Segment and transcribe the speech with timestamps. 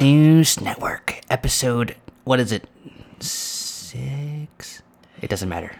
[0.00, 2.68] News Network, episode, what is it?
[3.18, 4.82] Six?
[5.22, 5.74] It doesn't matter.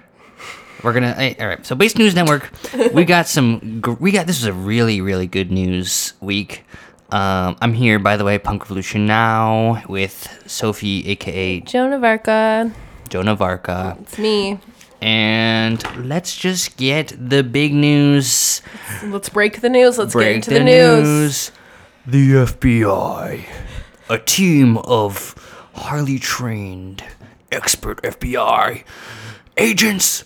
[0.82, 1.66] We're gonna, eh, all right.
[1.66, 2.50] So, Base News Network,
[2.94, 6.64] we got some, gr- we got, this was a really, really good news week.
[7.10, 12.72] Um, I'm here, by the way, Punk Revolution Now, with Sophie, aka Joan of Arca.
[13.08, 13.96] Jonah Varka.
[14.00, 14.58] It's me.
[15.00, 18.62] And let's just get the big news.
[19.04, 19.98] Let's break the news.
[19.98, 21.52] Let's get into the, news.
[22.06, 23.44] The FBI,
[24.08, 25.34] a team of
[25.74, 27.04] highly trained,
[27.50, 28.84] expert FBI
[29.56, 30.24] agents,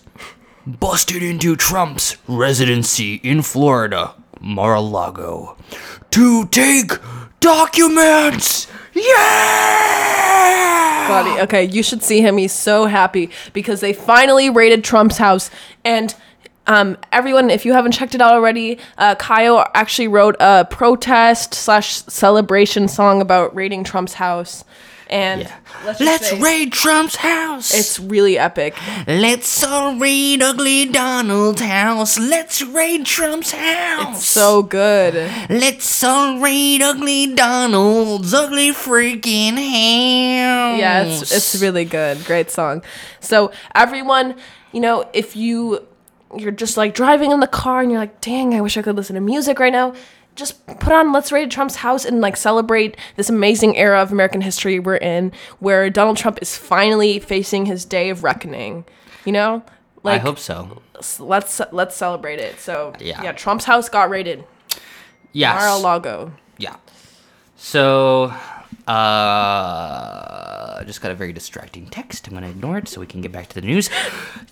[0.65, 5.57] busted into Trump's residency in Florida, Mar-a-Lago,
[6.11, 6.91] to take
[7.39, 8.67] documents.
[8.93, 10.21] Yeah!
[11.07, 12.37] Buddy, okay, you should see him.
[12.37, 15.49] He's so happy because they finally raided Trump's house.
[15.83, 16.13] And
[16.71, 21.53] um, everyone, if you haven't checked it out already, uh, Kyle actually wrote a protest
[21.53, 24.63] slash celebration song about raiding Trump's house.
[25.09, 25.51] And Yeah.
[25.85, 27.73] let's, Let's say, raid Trump's house.
[27.73, 28.77] It's really epic.
[29.07, 32.17] Let's all raid ugly Donald's house.
[32.17, 34.19] Let's raid Trump's house.
[34.19, 35.13] It's so good.
[35.49, 40.79] Let's all raid ugly Donald's ugly freaking house.
[40.79, 42.23] Yeah, it's it's really good.
[42.23, 42.81] Great song.
[43.19, 44.35] So everyone,
[44.71, 45.85] you know, if you
[46.37, 48.95] you're just like driving in the car and you're like, dang, I wish I could
[48.95, 49.93] listen to music right now.
[50.35, 54.39] Just put on Let's Raid Trump's House and like celebrate this amazing era of American
[54.41, 58.85] history we're in, where Donald Trump is finally facing his day of reckoning.
[59.25, 59.63] You know,
[60.03, 60.81] Like I hope so.
[61.19, 62.59] let's let's celebrate it.
[62.59, 63.21] So Yeah.
[63.23, 64.45] yeah, Trump's house got raided.
[65.33, 65.59] Yes.
[65.61, 66.31] Mar-a-Lago.
[66.57, 66.77] Yeah.
[67.57, 68.33] So,
[69.51, 72.27] uh, just got a very distracting text.
[72.27, 73.89] I'm gonna ignore it so we can get back to the news.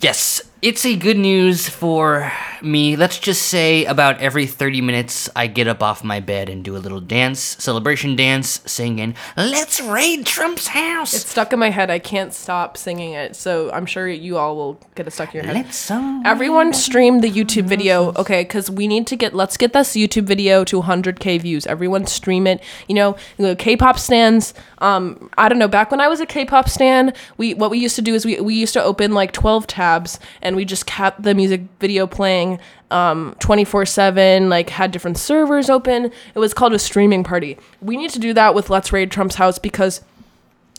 [0.01, 2.31] Yes, it's a good news for
[2.61, 2.97] me.
[2.97, 6.75] Let's just say about every 30 minutes, I get up off my bed and do
[6.75, 11.89] a little dance, celebration dance, singing, "Let's raid Trump's house." It's stuck in my head.
[11.89, 13.35] I can't stop singing it.
[13.35, 15.55] So I'm sure you all will get it stuck in your head.
[15.55, 15.89] Let's
[16.25, 18.43] Everyone stream the YouTube video, okay?
[18.43, 21.65] Because we need to get, let's get this YouTube video to 100k views.
[21.67, 22.61] Everyone stream it.
[22.87, 24.53] You know, K-pop stands.
[24.79, 25.67] Um, I don't know.
[25.67, 28.39] Back when I was a K-pop stan, we what we used to do is we
[28.41, 32.59] we used to open like 12 tabs and we just kept the music video playing
[32.91, 38.09] um 24/7 like had different servers open it was called a streaming party we need
[38.11, 40.01] to do that with let's raid trump's house because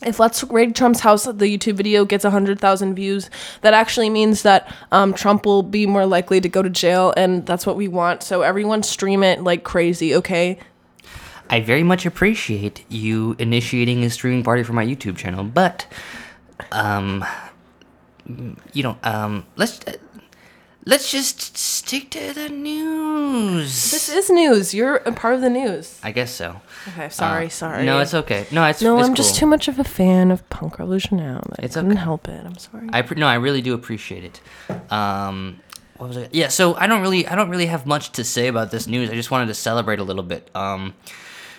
[0.03, 3.29] if Let's Raid Trump's house, the YouTube video gets 100,000 views,
[3.61, 7.45] that actually means that um, Trump will be more likely to go to jail, and
[7.45, 8.23] that's what we want.
[8.23, 10.57] So everyone stream it like crazy, okay?
[11.51, 15.85] I very much appreciate you initiating a streaming party for my YouTube channel, but
[16.71, 17.25] um
[18.73, 19.79] you know, um let's
[20.85, 23.91] let's just stick to the news.
[23.91, 24.73] This is news.
[24.73, 25.99] You're a part of the news.
[26.03, 26.59] I guess so.
[26.89, 27.85] Okay, sorry, Uh, sorry.
[27.85, 28.47] No, it's okay.
[28.51, 29.39] No, it's No, it's I'm just cool.
[29.41, 31.41] too much of a fan of Punk Revolution now.
[31.59, 31.99] I It's couldn't okay.
[32.01, 32.43] help it.
[32.45, 32.89] I'm sorry.
[32.91, 34.41] I pre- no, I really do appreciate it.
[34.91, 35.59] Um,
[35.97, 36.33] what was it?
[36.33, 39.11] Yeah, so I don't really, I don't really have much to say about this news.
[39.11, 40.49] I just wanted to celebrate a little bit.
[40.55, 40.95] Um,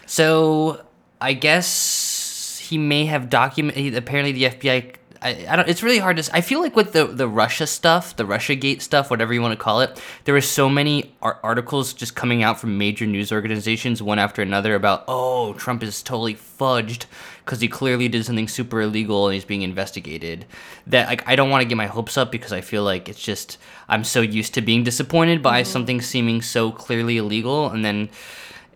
[0.06, 0.82] so
[1.20, 3.94] I guess he may have documented.
[3.94, 4.94] Apparently, the FBI.
[5.22, 5.68] I, I don't.
[5.68, 6.36] It's really hard to.
[6.36, 9.52] I feel like with the the Russia stuff, the Russia Gate stuff, whatever you want
[9.52, 13.30] to call it, there were so many ar- articles just coming out from major news
[13.30, 17.06] organizations, one after another, about oh, Trump is totally fudged
[17.44, 20.44] because he clearly did something super illegal and he's being investigated.
[20.86, 23.22] That like I don't want to get my hopes up because I feel like it's
[23.22, 25.70] just I'm so used to being disappointed by mm-hmm.
[25.70, 28.10] something seeming so clearly illegal and then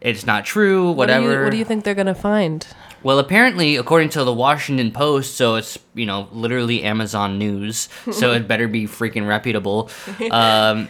[0.01, 0.93] it's not true.
[0.93, 1.33] what, do Whatever.
[1.33, 2.67] you, what do you think they're gonna find?
[3.06, 8.32] Well, apparently, according to the Washington Post, so it's you know literally Amazon news, so
[8.32, 9.91] it better be freaking reputable,
[10.32, 10.88] um,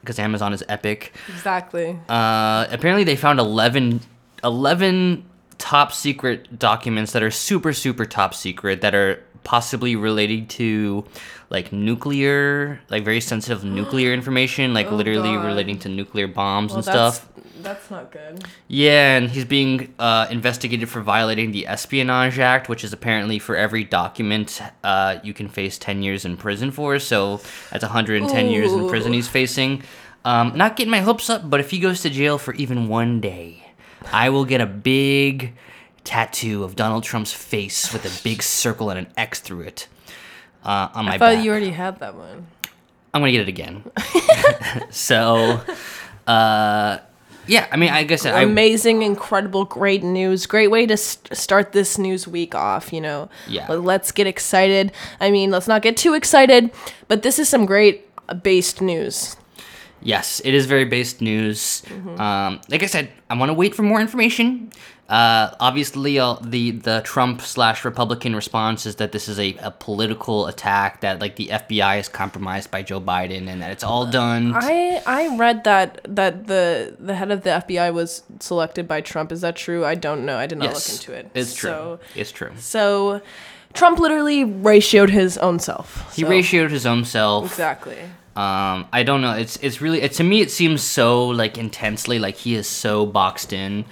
[0.00, 1.14] because Amazon is epic.
[1.28, 1.96] Exactly.
[2.08, 4.00] Uh, apparently, they found 11,
[4.42, 5.24] 11
[5.58, 11.04] top secret documents that are super super top secret that are possibly related to
[11.50, 15.46] like nuclear, like very sensitive nuclear information, like Oh, literally God.
[15.46, 17.28] relating to nuclear bombs Well, and that's stuff.
[17.62, 18.44] that's not good.
[18.68, 23.56] Yeah, and he's being uh, investigated for violating the Espionage Act, which is apparently for
[23.56, 26.98] every document uh, you can face 10 years in prison for.
[26.98, 27.40] So
[27.70, 29.82] that's 110 years in prison he's facing.
[30.24, 33.20] Um, not getting my hopes up, but if he goes to jail for even one
[33.20, 33.64] day,
[34.12, 35.52] I will get a big
[36.04, 39.88] tattoo of Donald Trump's face with a big circle and an X through it
[40.64, 41.44] uh, on my I thought back.
[41.44, 42.46] you already had that one.
[43.14, 43.84] I'm gonna get it again.
[44.90, 45.60] so,
[46.26, 46.98] uh,
[47.46, 47.66] yeah.
[47.70, 50.46] I mean, I guess I amazing, incredible, great news.
[50.46, 53.28] Great way to st- start this news week off, you know.
[53.48, 53.70] Yeah.
[53.70, 54.92] Let's get excited.
[55.20, 56.70] I mean, let's not get too excited,
[57.08, 59.36] but this is some great uh, based news.
[60.02, 61.82] Yes, it is very based news.
[61.86, 62.20] Mm-hmm.
[62.20, 64.72] Um, like I said, I want to wait for more information.
[65.08, 69.70] Uh, obviously, uh, the the Trump slash Republican response is that this is a, a
[69.70, 74.06] political attack that like the FBI is compromised by Joe Biden and that it's all
[74.06, 74.52] done.
[74.54, 79.32] I I read that that the the head of the FBI was selected by Trump.
[79.32, 79.84] Is that true?
[79.84, 80.38] I don't know.
[80.38, 81.30] I did not yes, look into it.
[81.34, 81.70] It's true.
[81.70, 82.52] So, it's true.
[82.58, 83.20] so
[83.74, 86.14] Trump literally ratioed his own self.
[86.14, 87.46] He So- ratioed his own self.
[87.46, 87.98] exactly.
[88.36, 89.32] Um, I don't know.
[89.34, 90.40] It's it's really it, to me.
[90.40, 93.84] It seems so like intensely like he is so boxed in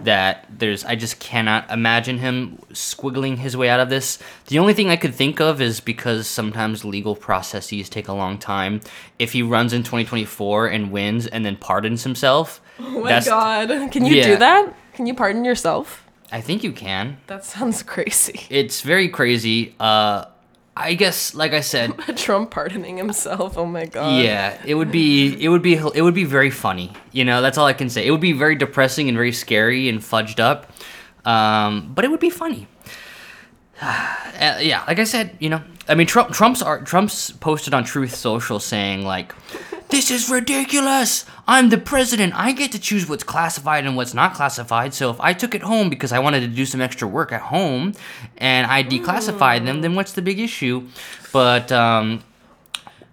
[0.00, 4.18] that there's I just cannot imagine him squiggling his way out of this.
[4.48, 8.36] The only thing I could think of is because sometimes legal processes take a long
[8.38, 8.82] time.
[9.18, 13.90] If he runs in 2024 and wins and then pardons himself, Oh my god!
[13.90, 14.26] Can you Yeah.
[14.26, 14.74] do that?
[14.92, 16.02] Can you pardon yourself?
[16.30, 17.16] I think you can.
[17.28, 18.40] That sounds crazy.
[18.50, 19.74] It's very crazy.
[19.80, 20.26] Uh,
[20.76, 23.56] I guess like I said, Trump pardoning himself.
[23.56, 24.22] Oh my god.
[24.22, 26.92] Yeah, it would be it would be it would be very funny.
[27.12, 28.06] You know, that's all I can say.
[28.06, 30.70] It would be very depressing and very scary and fudged up,
[31.24, 32.68] um, but it would be funny.
[34.38, 37.84] Uh, yeah, like I said, you know, I mean, Trump Trump's art, Trump's posted on
[37.84, 39.34] Truth Social saying like,
[39.88, 41.24] "This is ridiculous.
[41.46, 42.34] I'm the president.
[42.34, 44.94] I get to choose what's classified and what's not classified.
[44.94, 47.42] So if I took it home because I wanted to do some extra work at
[47.42, 47.94] home,
[48.38, 50.88] and I declassified them, then what's the big issue?"
[51.32, 52.22] But um,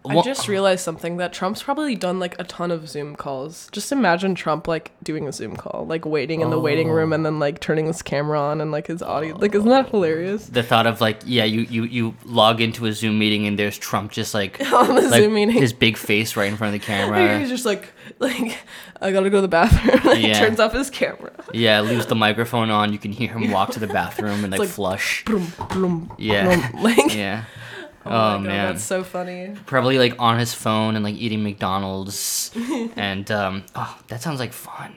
[0.09, 3.69] I just realized something that Trump's probably done like a ton of Zoom calls.
[3.71, 7.15] Just imagine Trump like doing a Zoom call, like waiting in the waiting room oh.
[7.15, 9.35] and then like turning his camera on and like his audio.
[9.35, 9.39] Oh.
[9.39, 10.45] Like, isn't that hilarious?
[10.47, 13.77] the thought of like yeah you you you log into a zoom meeting and there's
[13.77, 15.53] trump just like On the like Zoom meeting.
[15.55, 17.39] his big face right in front of the camera.
[17.43, 17.89] He's just like,
[18.19, 18.57] like,
[19.01, 20.01] I gotta go to the bathroom.
[20.05, 20.39] like, Yeah.
[20.39, 21.31] turns off his camera.
[21.53, 24.59] yeah leaves the microphone on you can hear him walk to the bathroom and like,
[24.59, 26.69] like- flush Bloom, bloom, Yeah.
[26.71, 26.83] bloom.
[26.83, 27.45] Like, yeah
[28.05, 29.53] oh, oh, my God, man that's so funny.
[29.65, 32.51] probably like on his phone and like eating mcdonald's
[32.95, 34.95] and um oh that sounds like fun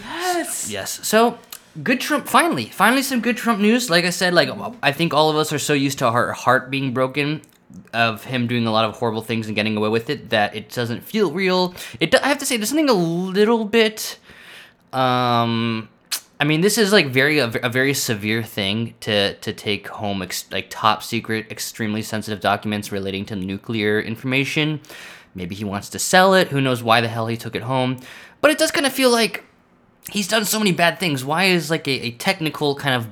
[0.00, 0.70] Yes.
[0.70, 1.06] Yes.
[1.06, 1.38] So
[1.82, 2.28] good Trump.
[2.28, 3.90] Finally, finally, some good Trump news.
[3.90, 4.48] Like I said, like
[4.82, 7.42] I think all of us are so used to our heart being broken
[7.92, 10.70] of him doing a lot of horrible things and getting away with it that it
[10.70, 11.74] doesn't feel real.
[12.00, 12.14] It.
[12.14, 14.18] I have to say, there's something a little bit.
[14.92, 15.88] Um.
[16.40, 20.22] I mean, this is like very a, a very severe thing to to take home,
[20.22, 24.80] ex, like top secret, extremely sensitive documents relating to nuclear information.
[25.34, 26.48] Maybe he wants to sell it.
[26.48, 27.98] Who knows why the hell he took it home?
[28.40, 29.44] But it does kind of feel like
[30.10, 31.24] he's done so many bad things.
[31.24, 33.08] Why is like a, a technical kind of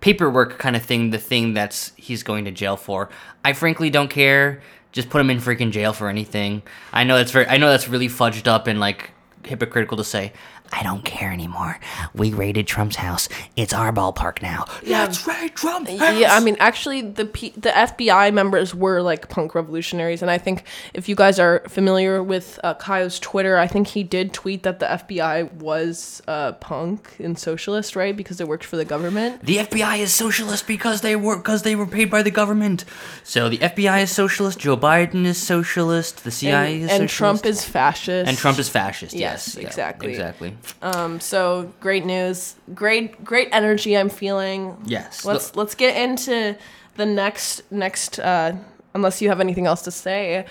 [0.00, 3.08] paperwork kind of thing the thing that's he's going to jail for?
[3.44, 4.60] I frankly don't care.
[4.92, 6.62] Just put him in freaking jail for anything.
[6.92, 9.10] I know that's very I know that's really fudged up and like
[9.46, 10.32] hypocritical to say.
[10.72, 11.78] I don't care anymore.
[12.14, 13.28] We raided Trump's house.
[13.56, 14.66] It's our ballpark now.
[14.86, 16.18] Let's raid Trump's house.
[16.18, 20.38] Yeah, I mean, actually, the P- the FBI members were like punk revolutionaries, and I
[20.38, 20.64] think
[20.94, 24.80] if you guys are familiar with uh, Caio's Twitter, I think he did tweet that
[24.80, 28.16] the FBI was uh, punk and socialist, right?
[28.16, 29.42] Because it worked for the government.
[29.42, 32.84] The FBI is socialist because they were because they were paid by the government.
[33.24, 34.58] So the FBI is socialist.
[34.58, 36.24] Joe Biden is socialist.
[36.24, 37.14] The CIA And, is and socialist.
[37.16, 38.28] Trump is fascist.
[38.28, 39.14] and Trump is fascist.
[39.14, 40.10] Yes, Yes, yeah, exactly.
[40.12, 40.55] exactly.
[40.82, 44.76] Um, so great news, great great energy I'm feeling.
[44.84, 45.24] Yes.
[45.24, 46.56] Let's let's get into
[46.96, 48.18] the next next.
[48.18, 48.56] Uh,
[48.94, 50.46] unless you have anything else to say,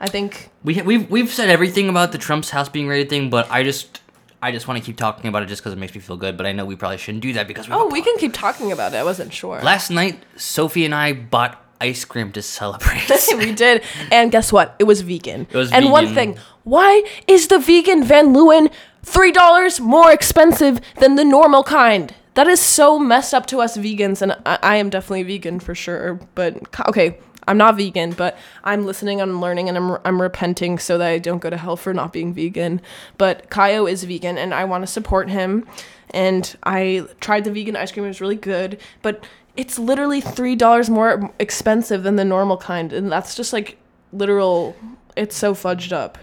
[0.00, 3.50] I think We we've we've said everything about the Trump's house being raided thing, but
[3.50, 4.00] I just
[4.42, 6.36] I just want to keep talking about it just because it makes me feel good.
[6.36, 7.74] But I know we probably shouldn't do that because we.
[7.74, 8.96] Oh, we can keep talking about it.
[8.96, 9.60] I wasn't sure.
[9.60, 13.10] Last night, Sophie and I bought ice cream to celebrate.
[13.36, 13.82] we did.
[14.10, 14.76] And guess what?
[14.78, 15.46] It was vegan.
[15.50, 15.84] It was vegan.
[15.84, 18.70] and one thing, why is the vegan Van Leeuwen
[19.04, 22.14] $3 more expensive than the normal kind?
[22.34, 25.74] That is so messed up to us vegans and I, I am definitely vegan for
[25.74, 30.78] sure, but okay, I'm not vegan, but I'm listening and learning and I'm, I'm repenting
[30.78, 32.80] so that I don't go to hell for not being vegan.
[33.18, 35.66] But Caio is vegan and I want to support him.
[36.10, 39.26] And I tried the vegan ice cream, it was really good, but
[39.56, 42.92] it's literally $3 more expensive than the normal kind.
[42.92, 43.78] And that's just like
[44.12, 44.76] literal,
[45.16, 46.18] it's so fudged up.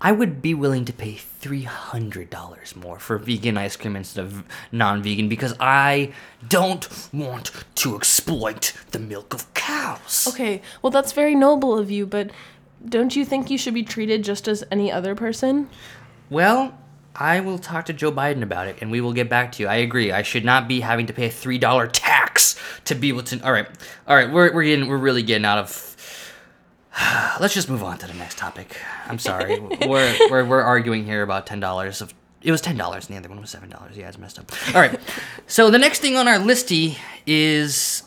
[0.00, 4.24] I would be willing to pay three hundred dollars more for vegan ice cream instead
[4.24, 6.12] of non-vegan because I
[6.48, 10.28] don't want to exploit the milk of cows.
[10.28, 12.30] Okay, well, that's very noble of you, but
[12.88, 15.68] don't you think you should be treated just as any other person?
[16.30, 16.78] Well,
[17.16, 19.68] I will talk to Joe Biden about it, and we will get back to you.
[19.68, 20.12] I agree.
[20.12, 23.40] I should not be having to pay a three dollar tax to be able to.
[23.44, 23.66] All right,
[24.06, 24.30] all right.
[24.30, 25.96] We're we're getting we're really getting out of.
[27.40, 28.76] Let's just move on to the next topic.
[29.06, 29.60] I'm sorry.
[29.86, 32.14] we're, we're we're arguing here about ten dollars of.
[32.40, 33.96] It was ten dollars, and the other one was seven dollars.
[33.96, 34.50] Yeah, it's messed up.
[34.74, 34.98] All right.
[35.46, 38.02] So the next thing on our listy is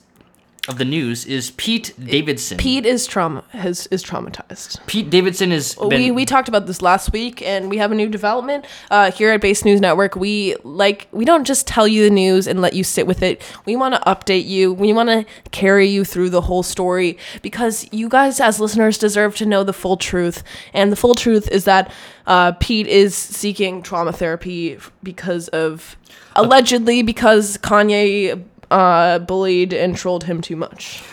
[0.67, 2.57] of the news is Pete Davidson.
[2.57, 4.85] Pete is trauma has is traumatized.
[4.85, 5.73] Pete Davidson is.
[5.75, 9.11] been, we we talked about this last week, and we have a new development uh,
[9.11, 10.15] here at Base News Network.
[10.15, 13.41] We like we don't just tell you the news and let you sit with it.
[13.65, 14.71] We want to update you.
[14.71, 19.35] We want to carry you through the whole story because you guys as listeners deserve
[19.37, 20.43] to know the full truth.
[20.73, 21.91] And the full truth is that
[22.27, 25.97] uh, Pete is seeking trauma therapy because of
[26.35, 31.03] allegedly because Kanye uh, bullied and trolled him too much.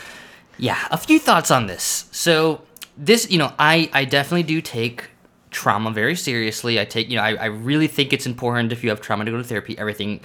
[0.57, 2.09] Yeah, a few thoughts on this.
[2.11, 2.63] So
[2.97, 5.09] this, you know, I I definitely do take
[5.51, 6.79] trauma very seriously.
[6.79, 9.31] I take, you know, I, I really think it's important if you have trauma to
[9.31, 10.21] go to therapy, everything.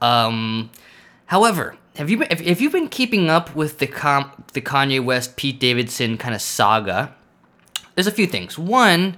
[0.00, 0.70] Um,
[1.26, 5.02] however, have you been, if, if you've been keeping up with the com, the Kanye
[5.02, 7.14] West Pete Davidson kind of saga,
[7.94, 8.58] there's a few things.
[8.58, 9.16] One,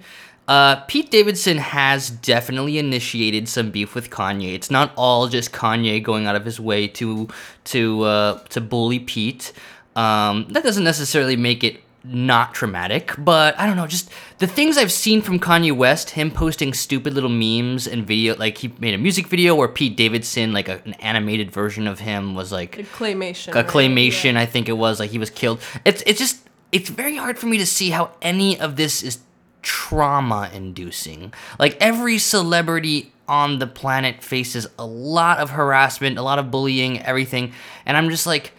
[0.49, 4.55] uh, Pete Davidson has definitely initiated some beef with Kanye.
[4.55, 7.29] It's not all just Kanye going out of his way to
[7.65, 9.53] to uh, to bully Pete.
[9.95, 13.87] Um, that doesn't necessarily make it not traumatic, but I don't know.
[13.87, 18.37] Just the things I've seen from Kanye West, him posting stupid little memes and video,
[18.37, 21.99] like he made a music video where Pete Davidson, like a, an animated version of
[21.99, 23.49] him, was like A claymation.
[23.49, 23.67] a right?
[23.67, 24.35] claymation.
[24.35, 24.41] Yeah.
[24.41, 25.61] I think it was like he was killed.
[25.85, 29.19] It's it's just it's very hard for me to see how any of this is
[29.63, 31.33] trauma inducing.
[31.59, 37.01] Like every celebrity on the planet faces a lot of harassment, a lot of bullying,
[37.03, 37.53] everything,
[37.87, 38.53] and I'm just like.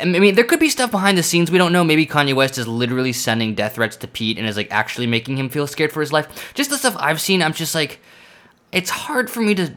[0.00, 1.84] I mean, there could be stuff behind the scenes we don't know.
[1.84, 5.36] Maybe Kanye West is literally sending death threats to Pete and is like actually making
[5.36, 6.52] him feel scared for his life.
[6.54, 8.00] Just the stuff I've seen, I'm just like,
[8.72, 9.72] it's hard for me to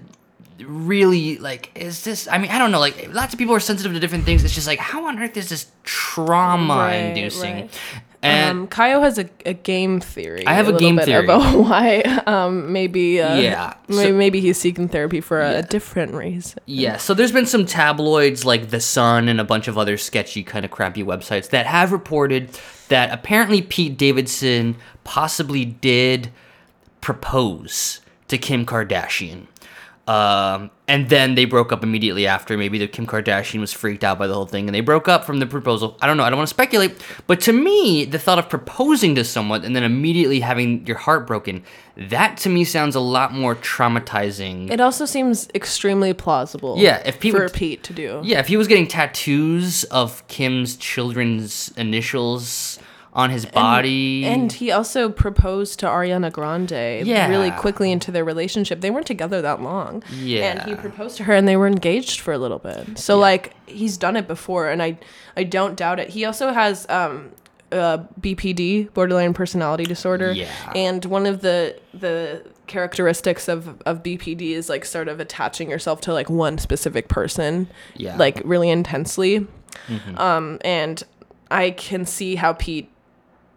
[0.66, 1.70] really like.
[1.76, 2.28] Is this?
[2.28, 2.80] I mean, I don't know.
[2.80, 4.44] Like, lots of people are sensitive to different things.
[4.44, 7.54] It's just like, how on earth is this trauma Right, inducing?
[7.56, 7.70] right.
[8.22, 10.46] And um, Caio has a, a game theory.
[10.46, 11.24] I have a little game theory.
[11.24, 15.62] about why um, maybe uh, Yeah, maybe, so- maybe he's seeking therapy for a, Yeah.
[15.62, 16.60] different reason.
[16.66, 20.44] Yeah, so there's been some tabloids like The Sun and a bunch of other sketchy
[20.44, 22.50] kind of crappy websites that have reported
[22.90, 26.30] that apparently Pete Davidson possibly did
[27.02, 29.48] propose to Kim Kardashian.
[30.10, 32.58] Um, and then they broke up immediately after.
[32.58, 35.24] Maybe the Kim Kardashian was freaked out by the whole thing and they broke up
[35.24, 35.96] from the proposal.
[36.02, 36.24] I don't know.
[36.24, 37.00] I don't want to speculate.
[37.28, 41.28] But to me, the thought of proposing to someone and then immediately having your heart
[41.28, 41.64] broken,
[41.96, 44.72] that to me sounds a lot more traumatizing.
[44.72, 46.78] It also seems extremely plausible.
[46.80, 48.22] Yeah, if Pete for Pete to do.
[48.24, 52.80] Yeah, if he was getting tattoos of Kim's children's initials
[53.14, 54.26] on his body.
[54.26, 58.82] And he also proposed to Ariana Grande really quickly into their relationship.
[58.82, 60.04] They weren't together that long.
[60.22, 60.52] Yeah.
[60.52, 63.00] And he proposed to her and they were engaged for a little bit.
[63.00, 65.00] So like he's done it before and I
[65.36, 66.10] I don't doubt it.
[66.10, 67.32] He also has um
[67.72, 70.32] uh, BPD, borderline personality disorder.
[70.32, 70.52] Yeah.
[70.76, 76.02] And one of the the characteristics of, of BPD is like sort of attaching yourself
[76.02, 77.68] to like one specific person.
[77.96, 78.16] Yeah.
[78.18, 79.48] Like really intensely.
[79.88, 80.18] Mm-hmm.
[80.18, 81.04] Um and
[81.52, 82.92] I can see how Pete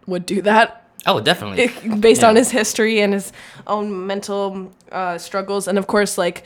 [0.07, 1.69] would do that oh, definitely.
[1.99, 3.33] based on his history and his
[3.67, 6.45] own mental uh, struggles and of course like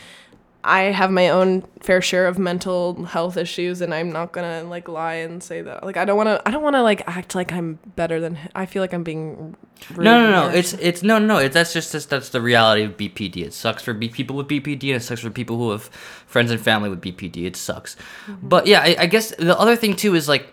[0.65, 4.89] i have my own fair share of mental health issues and i'm not gonna like
[4.89, 7.35] lie and say that like i don't want to i don't want to like act
[7.35, 9.57] like i'm better than i feel like i'm being
[9.95, 10.55] rude no, no, no.
[10.55, 11.39] It's it's no, no.
[11.39, 13.39] It, that's just that's, that's the reality of BPD.
[13.39, 15.85] It sucks for B- people with BPD, and it sucks for people who have
[16.27, 17.45] friends and family with BPD.
[17.45, 17.97] It sucks.
[18.27, 18.49] Mm-hmm.
[18.49, 20.53] But yeah, I, I guess the other thing too is like,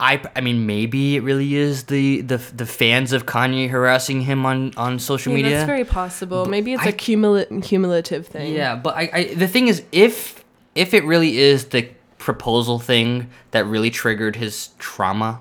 [0.00, 4.46] I I mean maybe it really is the the the fans of Kanye harassing him
[4.46, 5.50] on on social Yeah, media.
[5.56, 6.46] that's very possible.
[6.46, 8.54] Maybe it's I- a cumula- cumulative thing.
[8.54, 11.88] Yeah, but I, I the thing is, if if it really is the
[12.18, 15.40] proposal thing that really triggered his trauma,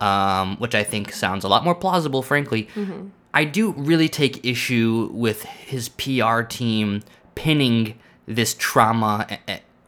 [0.00, 2.68] um, which I think sounds a lot more plausible, frankly,
[3.34, 7.02] I do really take issue with his PR team
[7.34, 9.26] pinning this trauma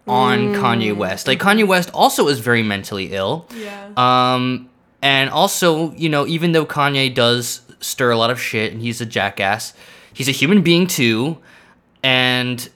[0.06, 1.26] on Kanye West.
[1.26, 3.47] Like Kanye West also is very mentally ill.
[3.56, 4.68] yeah Um,
[5.00, 9.00] and also, you know, even though Kanye does stir a lot of shit and he's
[9.00, 9.75] a jackass,
[10.12, 11.38] he's a human being too.
[12.02, 12.68] And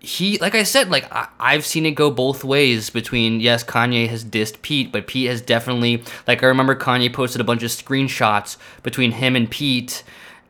[0.00, 4.08] he, like I said, like I, I've seen it go both ways between, yes, Kanye
[4.08, 7.70] has dissed Pete, but Pete has definitely, like I remember Kanye posted a bunch of
[7.70, 10.02] screenshots between him and Pete.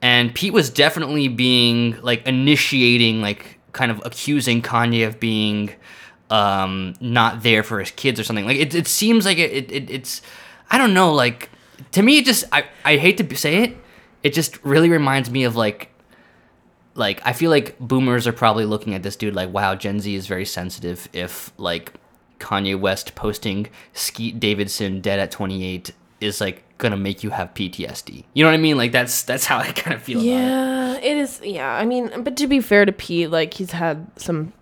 [0.03, 5.71] And Pete was definitely being, like, initiating, like, kind of accusing Kanye of being
[6.31, 8.47] um not there for his kids or something.
[8.47, 10.23] Like it, it seems like it, it, it it's
[10.71, 11.51] i don't know like
[11.93, 13.77] to me it just i i hate to say it
[14.23, 15.91] it just really reminds me of like
[16.95, 20.15] like i feel like boomers are probably looking at this dude like wow gen z
[20.15, 21.95] is very sensitive if like
[22.39, 28.25] kanye west posting Skete davidson dead at 28 is like gonna make you have ptsd
[28.35, 30.31] you know what i mean like that's that's how i kind of feel about it
[30.31, 34.07] yeah it is yeah i mean but to be fair to pete like he's had
[34.17, 34.53] some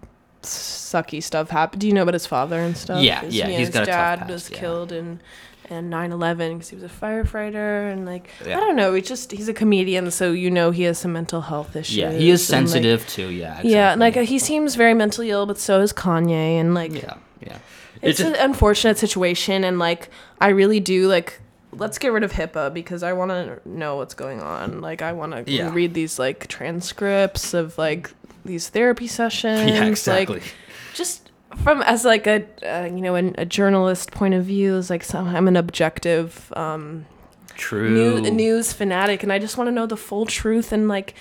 [0.43, 1.79] sucky stuff happen.
[1.79, 3.03] Do you know about his father and stuff?
[3.03, 4.59] Yeah, His- yeah, he's his got a tough dad past, was yeah.
[4.61, 5.21] killed in
[5.69, 8.57] in 9/11 because he was a firefighter and like Yeah.
[8.57, 8.95] I don't know.
[8.95, 11.97] He just he's a comedian, so you know he has some mental health issues.
[11.97, 13.29] Yeah, he is and, like- sensitive too.
[13.31, 13.49] Yeah.
[13.51, 13.73] Exactly.
[13.73, 17.59] Yeah, like he seems very mentally ill, but so is Kanye, and like Yeah, yeah.
[18.01, 20.09] it's just- an unfortunate situation, and like
[20.41, 21.41] I really do like.
[21.79, 24.81] Let's get rid of HIPAA because I want to know what's going on.
[24.81, 25.73] Like I want to Yeah.
[25.73, 28.11] read these like transcripts of like
[28.45, 29.71] these therapy sessions.
[29.71, 30.41] yeah, exactly.
[30.41, 30.55] Like
[30.95, 31.31] just
[31.63, 35.05] from as like a uh, you know an, a journalist point of view, is like
[35.15, 37.07] I'm an objective um,
[37.55, 37.91] True.
[37.91, 41.15] new, news fanatic, and I just want to know the full truth and like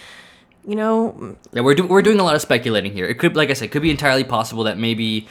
[0.67, 3.05] you know Yeah, we're do- we're doing a lot of speculating here.
[3.05, 5.27] It could, like I said, could be entirely possible that maybe,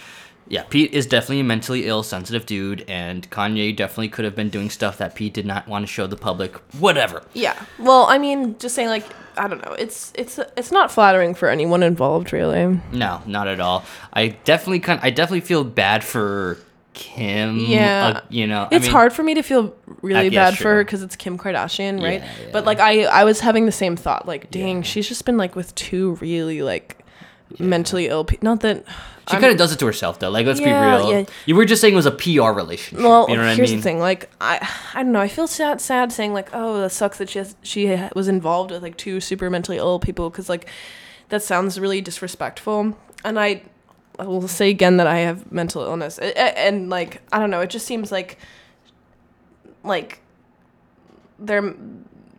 [0.49, 4.49] yeah, Pete is definitely a mentally ill, sensitive dude, and Kanye definitely could have been
[4.51, 6.57] doing stuff that Pete did not want to show the public.
[6.79, 7.23] Whatever.
[7.35, 7.61] Yeah.
[7.79, 9.05] Well, I mean, just saying like
[9.39, 9.73] I don't know.
[9.73, 12.81] It's it's it's not flattering for anyone involved, really.
[12.93, 13.85] No, not at all.
[14.13, 16.59] I definitely kind, I definitely feel bad for
[16.95, 17.59] Kim.
[17.59, 18.13] Yeah.
[18.17, 20.77] uh, you know, I It's mean, hard for me to feel really I bad for
[20.77, 22.23] her because it's Kim Kardashian, right?
[22.23, 22.49] Yeah, yeah.
[22.53, 24.83] But like I I was having the same thought, like, dang, Yeah.
[24.83, 27.05] she's just been like with two really like
[27.59, 28.45] mentally ill people.
[28.47, 28.85] Not that.
[29.29, 30.31] She kind of does it to herself, though.
[30.31, 31.11] Like, let's Yeah, be real.
[31.13, 31.25] yeah.
[31.47, 33.05] You were just saying it was a PR relationship.
[33.05, 33.81] Well, you know what here's I mean?
[33.81, 33.99] the thing.
[33.99, 35.21] Like, I, I don't know.
[35.21, 38.71] I feel sad, sad saying like, oh, that sucks that she has, she was involved
[38.71, 40.69] with like two super mentally ill people because like,
[41.31, 42.97] that sounds really disrespectful.
[43.25, 43.63] And I,
[44.19, 47.51] I will say again that I have mental illness, A- a- and like, I don't
[47.51, 47.61] know.
[47.63, 48.39] It just seems like,
[49.83, 50.21] like,
[51.39, 51.75] their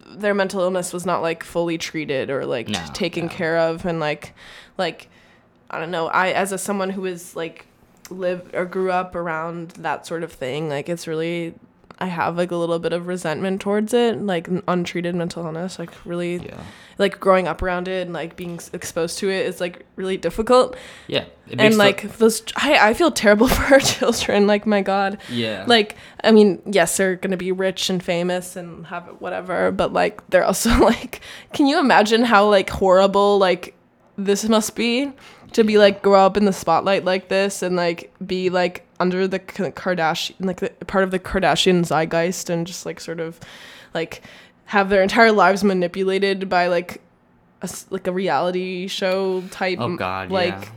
[0.10, 3.32] their mental illness was not like fully treated or like No, taken no.
[3.32, 4.34] care of, and like,
[4.78, 5.10] like,
[5.70, 6.08] I don't know.
[6.08, 7.66] I as a someone who is like
[8.10, 11.54] lived or grew up around that sort of thing, like it's really
[12.00, 15.90] I have like a little bit of resentment towards it, like untreated mental illness, like
[16.06, 16.60] really Yeah.
[17.00, 20.76] like growing up around it and like being exposed to it is like really difficult.
[21.08, 21.26] Yeah.
[21.58, 25.18] And like those I I feel terrible for our children, like my god.
[25.30, 25.66] yeah.
[25.68, 29.92] Like I mean, yes, they're going to be rich and famous and have whatever, but
[29.92, 31.20] like they're also like
[31.52, 33.74] can you imagine how like horrible like
[34.20, 35.12] this must be
[35.58, 39.28] to be like grow up in the spotlight like this and like be like under
[39.28, 43.40] the Kardashian like the, part of the Kardashian zeitgeist and just like sort of
[43.96, 44.22] like
[44.66, 47.02] have their entire lives manipulated by like
[47.64, 50.30] a like a reality show type oh, God.
[50.30, 50.70] like yeah.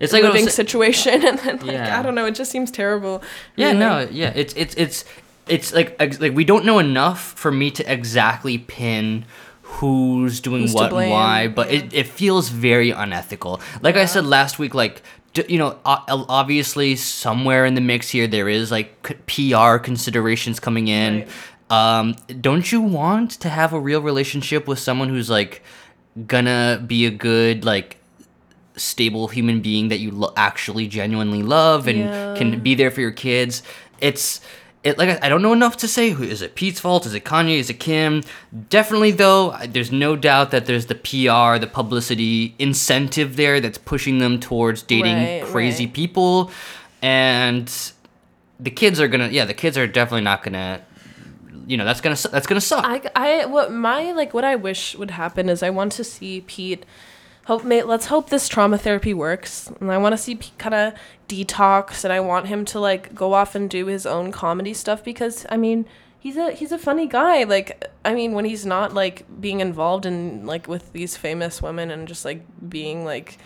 [0.00, 1.98] It's like what I was living situation and then like Yeah.
[1.98, 3.22] I don't know it just seems terrible.
[3.54, 3.78] Yeah, really.
[3.80, 5.04] no, yeah, it's it's it's
[5.46, 9.26] it's like ex- like we don't know enough for me to exactly pin
[9.72, 11.78] who's doing Who's what and why, but yeah.
[11.80, 13.60] it, it feels very unethical.
[13.82, 15.02] Like I said last week, like
[15.48, 21.28] you know, obviously somewhere in the mix here there is like PR considerations coming in.
[21.70, 25.62] Um, don't you want to have a real relationship with someone who's like
[26.26, 27.98] gonna be a good like
[28.76, 32.34] stable human being that you lo- actually genuinely love and Yeah.
[32.36, 33.62] can be there for your kids.
[34.00, 34.40] It's
[34.88, 37.06] it like I, I don't know enough to say who is it Pete's fault?
[37.06, 37.58] Is it Kanye?
[37.58, 38.22] Is it Kim?
[38.70, 44.18] Definitely though there's no doubt that there's the PR the publicity incentive there that's pushing
[44.18, 45.94] them towards dating Right, crazy right.
[45.94, 46.50] people.
[47.02, 47.72] And
[48.60, 50.82] the kids are gonna yeah the kids are definitely not gonna
[51.66, 52.84] you know that's gonna that's gonna suck.
[52.84, 56.40] I, I what my like what I wish would happen is I want to see
[56.40, 56.84] Pete
[57.48, 60.74] hope may, let's hope this trauma therapy works and I want to see Pete kind
[60.74, 60.92] of
[61.28, 65.02] detox and I want him to like go off and do his own comedy stuff
[65.02, 65.86] because I mean
[66.18, 70.04] he's a he's a funny guy like I mean when he's not like being involved
[70.04, 73.38] in like with these famous women and just like being like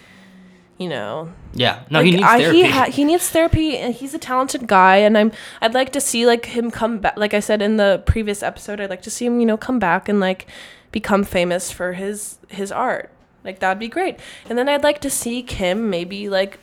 [0.79, 3.95] you know yeah no like, he needs I, therapy He, ha- he needs therapy, and
[3.95, 4.97] he's a talented guy.
[4.97, 7.17] And I'm, I'd like to see like him come back.
[7.17, 9.79] Like I said in the previous episode, I'd like to see him, you know, come
[9.79, 10.49] back and like
[10.91, 13.13] become famous for his his art.
[13.45, 14.19] Like that'd be great.
[14.49, 16.59] And then I'd like to see Kim maybe like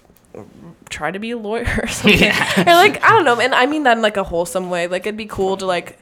[0.90, 2.62] try to be a lawyer or something, Yeah.
[2.68, 3.40] or like I don't know.
[3.40, 4.88] And I mean that in like a wholesome way.
[4.88, 6.00] Like it'd be cool to like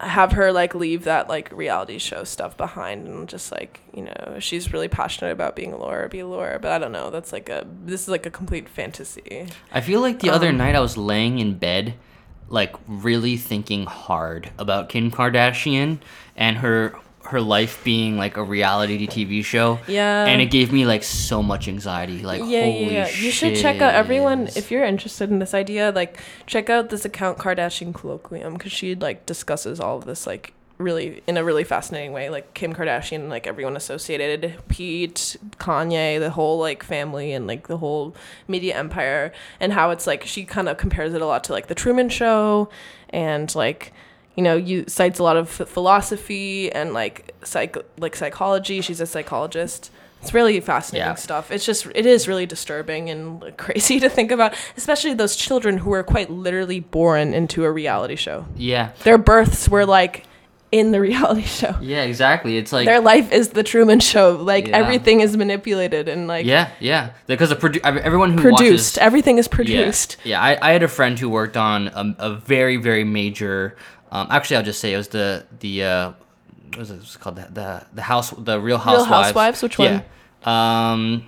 [0.00, 4.36] have her like leave that like reality show stuff behind and just like you know
[4.38, 7.34] she's really passionate about being a lawyer be a lawyer but i don't know that's
[7.34, 10.74] like a this is like a complete fantasy I feel like the other Um, night
[10.74, 11.92] I was laying in bed,
[12.48, 15.98] like really thinking hard about Kim Kardashian
[16.34, 16.94] and her
[17.30, 19.78] her life being like a reality TV show.
[19.86, 20.26] Yeah.
[20.26, 22.22] And it gave me like so much anxiety.
[22.22, 23.08] Like yeah holy yeah, yeah.
[23.08, 27.04] you should check out everyone if you're interested in this idea like check out this
[27.04, 31.64] account kardashian kolloquium because she like discusses all of this like really in a really
[31.64, 37.46] fascinating way like kim kardashian like everyone associated pete kanye the whole like family and
[37.46, 38.14] like the whole
[38.48, 41.66] media empire and how it's like she kind of compares it a lot to like
[41.66, 42.68] the truman show
[43.10, 43.92] and like
[44.36, 45.48] you know you cites a lot of
[45.94, 49.90] philosophy and like psych like psychology she's a psychologist
[50.22, 51.14] It's really fascinating Yeah.
[51.16, 51.50] stuff.
[51.50, 55.88] It's just it is really disturbing and crazy to think about, especially those children who
[55.90, 58.44] were quite literally born into a reality show.
[58.54, 58.90] Yeah.
[59.04, 60.24] Their births were like
[60.72, 61.74] in the reality show.
[61.80, 62.58] Yeah, exactly.
[62.58, 64.36] It's like Their life is the Truman Show.
[64.36, 64.76] Like Yeah.
[64.82, 67.10] everything is manipulated and like yeah, yeah.
[67.26, 68.96] Because the produ- everyone who produced.
[68.96, 69.56] watches Everything is Yeah.
[69.56, 70.16] produced.
[70.24, 73.74] Yeah, I, I had a friend who worked on a, a very very major.
[74.10, 76.12] Um, actually, I'll just say it was the the uh,
[76.68, 79.08] what was it, was called the, the the house the Real Housewives.
[79.10, 79.62] Real Housewives?
[79.62, 80.02] Which one?
[80.46, 80.92] Yeah.
[80.92, 81.26] Um,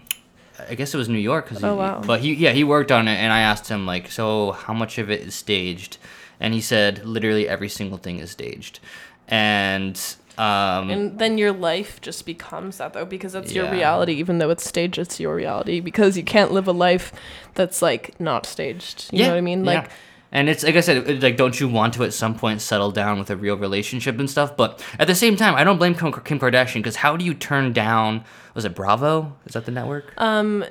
[0.71, 1.47] I guess it was New York.
[1.49, 2.03] 'cause Oh, he, wow.
[2.05, 4.99] But he yeah he worked on it, and I asked him like, so how much
[4.99, 5.99] of it is staged?
[6.41, 8.81] And he said literally every single thing is staged,
[9.29, 10.01] and
[10.39, 14.51] um, And then your life just becomes that though, because that's your reality, even though
[14.51, 15.81] it's staged, it's your reality.
[15.81, 17.13] Because you can't live a life
[17.55, 19.11] that's like not staged.
[19.13, 19.65] You know what I mean?
[19.65, 19.93] Like yeah.
[20.33, 22.91] And it's like I said, it- like, don't you want to at some point settle
[22.91, 24.57] down with a real relationship and stuff?
[24.57, 27.73] But at the same time, I don't blame Kim, Kardashian because how do you turn
[27.73, 28.25] down?
[28.55, 29.37] Was it Bravo?
[29.47, 30.13] Is that the network?
[30.17, 30.65] Um,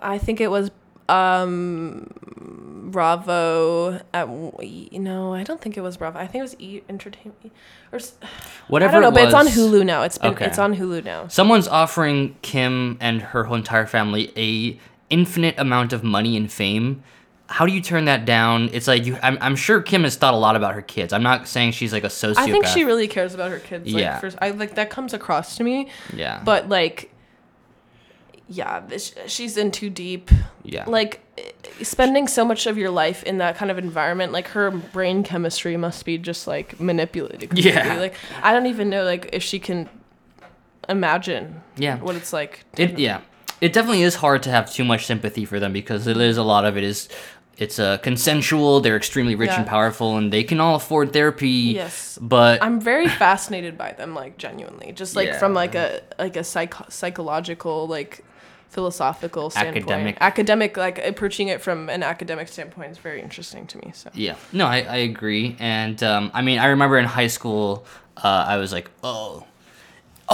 [0.00, 0.70] I think it was
[1.08, 2.06] um
[2.90, 4.28] Bravo at
[4.62, 6.18] you know I don't think it was Bravo.
[6.18, 7.52] I think it was E Entertainment
[7.92, 7.98] or
[8.68, 8.90] Whatever.
[8.90, 10.02] I don't know, it but it's on Hulu now.
[10.02, 10.46] It's been Okay.
[10.46, 11.28] it's on Hulu now.
[11.28, 14.78] Someone's offering Kim and her whole entire family a
[15.10, 17.02] infinite amount of money and fame.
[17.52, 18.70] How do you turn that down?
[18.72, 19.18] It's like you.
[19.22, 21.12] I'm, I'm sure Kim has thought a lot about her kids.
[21.12, 22.38] I'm not saying she's like a sociopath.
[22.38, 23.92] I think she really cares about her kids.
[23.92, 24.18] Like, Yeah.
[24.20, 26.40] First, I like that comes across to me, Yeah.
[26.42, 27.10] but like,
[28.48, 30.30] yeah, this, she's in too deep.
[30.62, 30.84] yeah.
[30.86, 31.50] Like, eh,
[31.82, 35.76] spending so much of your life in that kind of environment, like her brain chemistry
[35.76, 37.50] must be just like manipulated.
[37.50, 37.70] completely.
[37.72, 37.96] Yeah.
[37.98, 39.90] Like, I don't even know like if she can
[40.88, 41.98] imagine yeah.
[41.98, 42.64] what it's like.
[42.78, 43.20] It yeah,
[43.60, 46.42] it definitely is hard to have too much sympathy for them because it is a
[46.42, 47.08] lot of it is
[47.58, 48.80] it's uh, consensual.
[48.80, 51.74] They're extremely rich and powerful, and they can all afford therapy.
[51.74, 52.18] Yes.
[52.20, 56.44] but I'm very fascinated by them, like genuinely, just like from like a like a
[56.44, 58.24] psych- psychological like
[58.68, 59.84] philosophical standpoint.
[59.84, 60.16] Academic.
[60.20, 63.92] academic, like approaching it from an academic standpoint is very interesting to me.
[63.94, 67.84] So yeah, no, I, I agree, and um, I mean I remember in high school,
[68.16, 69.46] uh, I was like, oh.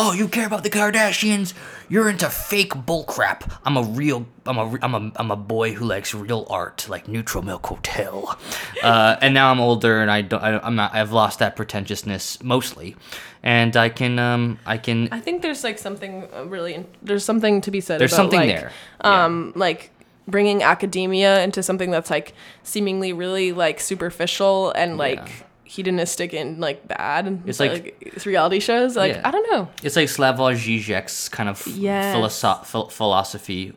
[0.00, 1.54] Oh, you care about the Kardashians?
[1.88, 3.50] You're into fake bullcrap.
[3.64, 7.08] I'm a real, I'm a, I'm a, I'm a boy who likes real art, like
[7.08, 8.38] Neutral Milk Hotel.
[8.80, 12.40] Uh, and now I'm older, and I don't, I, I'm not, I've lost that pretentiousness
[12.44, 12.94] mostly,
[13.42, 17.61] and I can, um, I can, I think there's like something uh, really there's something
[17.62, 17.98] to be said.
[18.00, 18.72] There's about, something like, there.
[19.02, 19.24] Yeah.
[19.24, 19.90] Um, like
[20.28, 25.46] bringing academia into something that's like seemingly really like superficial and like Yeah.
[25.68, 27.42] Hedonistic and like bad.
[27.46, 28.96] It's like- it's reality shows.
[28.96, 29.22] Like Yeah.
[29.24, 29.68] I don't know.
[29.83, 32.14] It's like Slavoj Žižek's kind of Yes.
[32.14, 33.72] philosoph- phil- philosophy.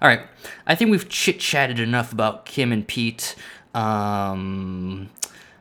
[0.00, 0.22] All right,
[0.66, 3.34] I think we've chit chatted enough about Kim and Pete.
[3.74, 5.10] Um,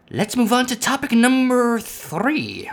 [0.09, 2.69] let's move on to topic number three.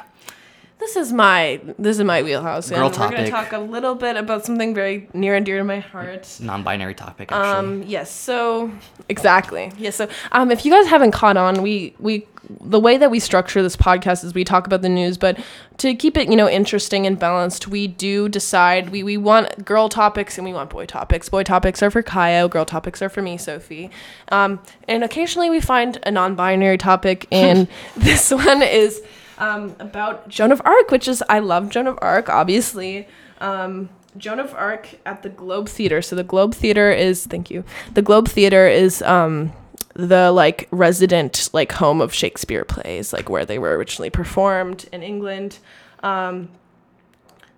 [0.85, 2.69] This is my this is my wheelhouse.
[2.69, 5.65] Girl and We're gonna talk a little bit about something very near and dear to
[5.65, 6.39] my heart.
[6.43, 7.59] Non-binary topic, actually.
[7.59, 8.11] Um, yes.
[8.11, 8.71] So
[9.09, 9.73] exactly.
[9.79, 9.97] Yes.
[9.97, 12.27] So um, if you guys haven't caught on, we we
[12.61, 15.39] the way that we structure this podcast is we talk about the news, but
[15.79, 19.89] to keep it you know interesting and balanced, we do decide we we want girl
[19.89, 21.31] topics and we want boy topics.
[21.31, 22.47] Boy topics are for Caio.
[22.47, 23.91] Girl topics are for me, Sophie.
[24.29, 29.01] Um, and occasionally we find a non-binary topic, and this one is.
[29.45, 33.07] Um, about Joan of Arc, which is I love Joan of Arc, obviously.
[33.41, 36.01] Um, Joan of Arc at the Globe Theater.
[36.01, 37.65] So the Globe Theater is thank you.
[37.93, 39.53] The Globe Theater is um
[39.95, 45.03] the like resident like home of Shakespeare plays, like where they were originally performed in
[45.03, 45.59] England.
[46.03, 46.49] Um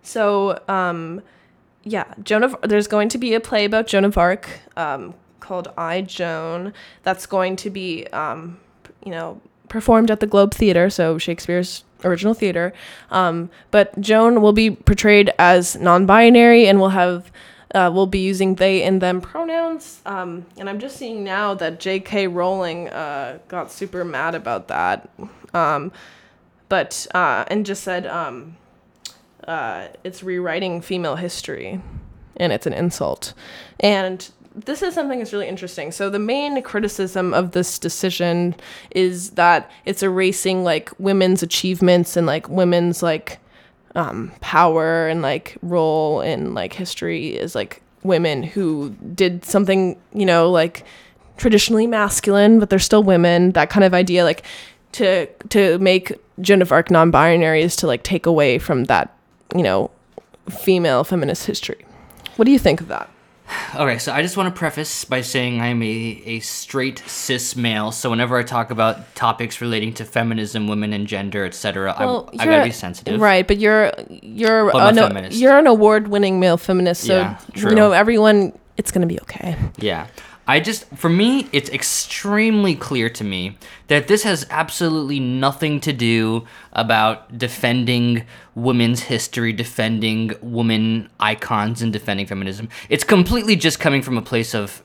[0.03, 1.23] so um
[1.85, 5.69] yeah, Joan of there's going to be a play about Joan of Arc um called
[5.77, 6.73] I Joan
[7.03, 8.59] that's going to be um
[9.05, 12.73] you know performed at the Globe Theater, so Shakespeare's original theater.
[13.11, 17.31] Um, but Joan will be portrayed as non-binary and will have
[17.75, 20.01] uh, will be using they and them pronouns.
[20.07, 22.29] Um, and I'm just seeing now that J.K.
[22.29, 25.11] Rowling uh, got super mad about that.
[25.53, 25.93] Um,
[26.69, 28.57] but uh, and just said um,
[29.47, 31.81] uh, it's rewriting female history,
[32.37, 33.35] and it's an insult.
[33.81, 35.93] And this is something that's really interesting.
[35.93, 38.55] So the main criticism of this decision
[38.91, 43.39] is that it's erasing like women's achievements and like women's like
[43.95, 50.25] um, power and like role in like history is like women who did something you
[50.25, 50.85] know like
[51.39, 54.45] traditionally masculine but they're still women that kind of idea like
[54.93, 59.17] to to make Joan of Arc non-binary is to like take away from that
[59.57, 59.91] you know
[60.51, 61.85] female feminist history
[62.37, 63.11] what do you think of that
[63.75, 67.93] Okay, so I just want to preface by saying I'm a, a straight cis male,
[67.93, 72.05] so whenever I talk about topics relating to feminism, women and gender, etc., I,
[72.39, 73.21] I gotta be sensitive.
[73.21, 75.39] Right, but you're you're But a an, feminist.
[75.39, 78.53] you're an award-winning male feminist, so Yeah, you know everyone.
[78.77, 79.57] It's gonna be okay.
[79.79, 80.07] Yeah.
[80.49, 85.93] I just, for me, it's extremely clear to me that this has absolutely nothing to
[85.93, 92.69] do about defending women's history, defending women icons, and defending feminism.
[92.89, 94.83] It's completely just coming from a place of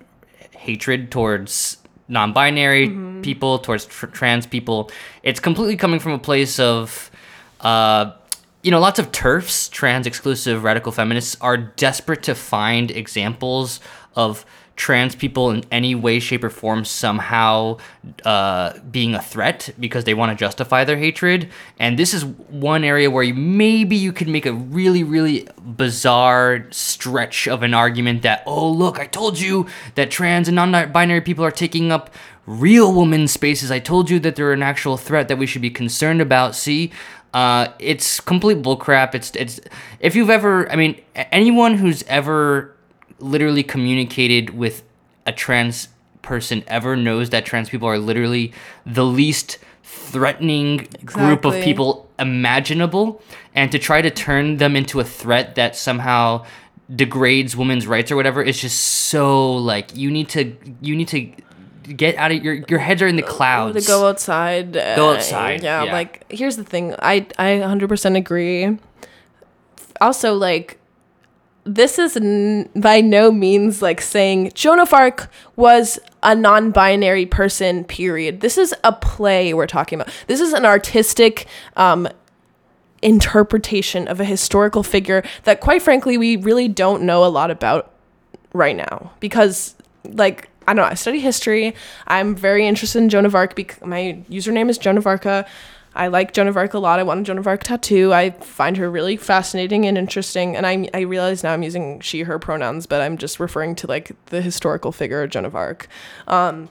[0.52, 2.90] hatred towards non binary
[3.22, 4.90] people, towards tr- trans people.
[5.22, 7.12] It's completely coming from a place of,
[7.60, 8.14] uh,
[8.64, 13.80] you know, lots of TERFs, trans exclusive radical feminists, are desperate to find examples
[14.16, 14.44] of
[14.82, 17.78] trans people in any way, shape, or form somehow
[18.26, 21.48] uh, being a threat because they want to justify their hatred.
[21.78, 26.66] And this is one area where you, maybe you could make a really, really bizarre
[26.72, 31.22] stretch of an argument that, oh, look, I told you that trans and non binary
[31.22, 32.10] people are taking up
[32.48, 33.70] real women's spaces.
[33.70, 36.56] I told you that they're an actual threat that we should be concerned about.
[36.56, 36.92] See?
[37.36, 39.14] Uh, it's complete bullcrap.
[39.14, 39.62] It's it's
[40.00, 42.76] if you've ever, I mean, anyone who's ever
[43.22, 44.84] literally communicated with
[45.26, 45.88] a trans
[46.22, 48.54] person ever knows that trans people are literally
[48.86, 53.22] the least threatening group of people imaginable,
[53.56, 56.46] and to try to turn them into a threat that somehow
[56.94, 61.32] degrades women's rights or whatever is just so like you need to you need to
[61.96, 63.82] get out of your your heads are in the clouds.
[63.82, 64.74] To go outside.
[64.74, 65.94] Go uh, outside, Yeah, yeah.
[65.94, 66.96] like here's the thing.
[67.00, 68.78] I I 100% agree.
[70.00, 70.80] Also, like
[71.64, 77.84] this is n- by no means like saying Joan of Arc was a non-binary person.
[77.84, 78.42] Period.
[78.42, 80.14] This is a play we're talking about.
[80.28, 82.08] This is an artistic um,
[83.02, 87.92] interpretation of a historical figure that, quite frankly, we really don't know a lot about
[88.54, 91.76] right now because like I don't know, I study history.
[92.08, 95.46] I'm very interested in Joan of Arc because my username is Joan of Arca.
[95.94, 97.00] I like Joan of Arc a lot.
[97.00, 98.14] I want a Joan of Arc tattoo.
[98.14, 100.56] I find her really fascinating and interesting.
[100.56, 103.88] And I, I realize now I'm using she, her pronouns, but I'm just referring to
[103.88, 105.88] like the historical figure of Joan of Arc.
[106.28, 106.70] Um,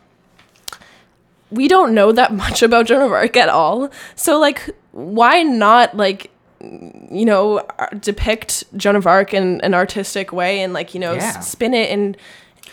[1.51, 3.91] we don't know that much about Joan of Arc at all.
[4.15, 6.31] So like, why not like
[6.63, 7.67] you know,
[8.01, 11.41] depict Joan of Arc in an artistic way and like, you know, Yeah.
[11.41, 12.17] spin it in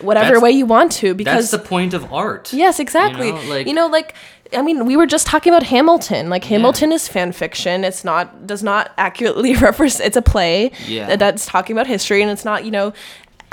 [0.01, 2.51] whatever That's- way you want to because That's the point of art.
[2.51, 3.27] Yes, exactly.
[3.63, 4.13] You know, like-
[4.53, 6.29] I mean, we were just talking about Hamilton.
[6.29, 7.83] Like Hamilton is fan fiction.
[7.83, 10.07] It's not does not accurately represent.
[10.07, 11.15] It's a play Yeah.
[11.15, 12.93] that's talking about history, and it's not you know,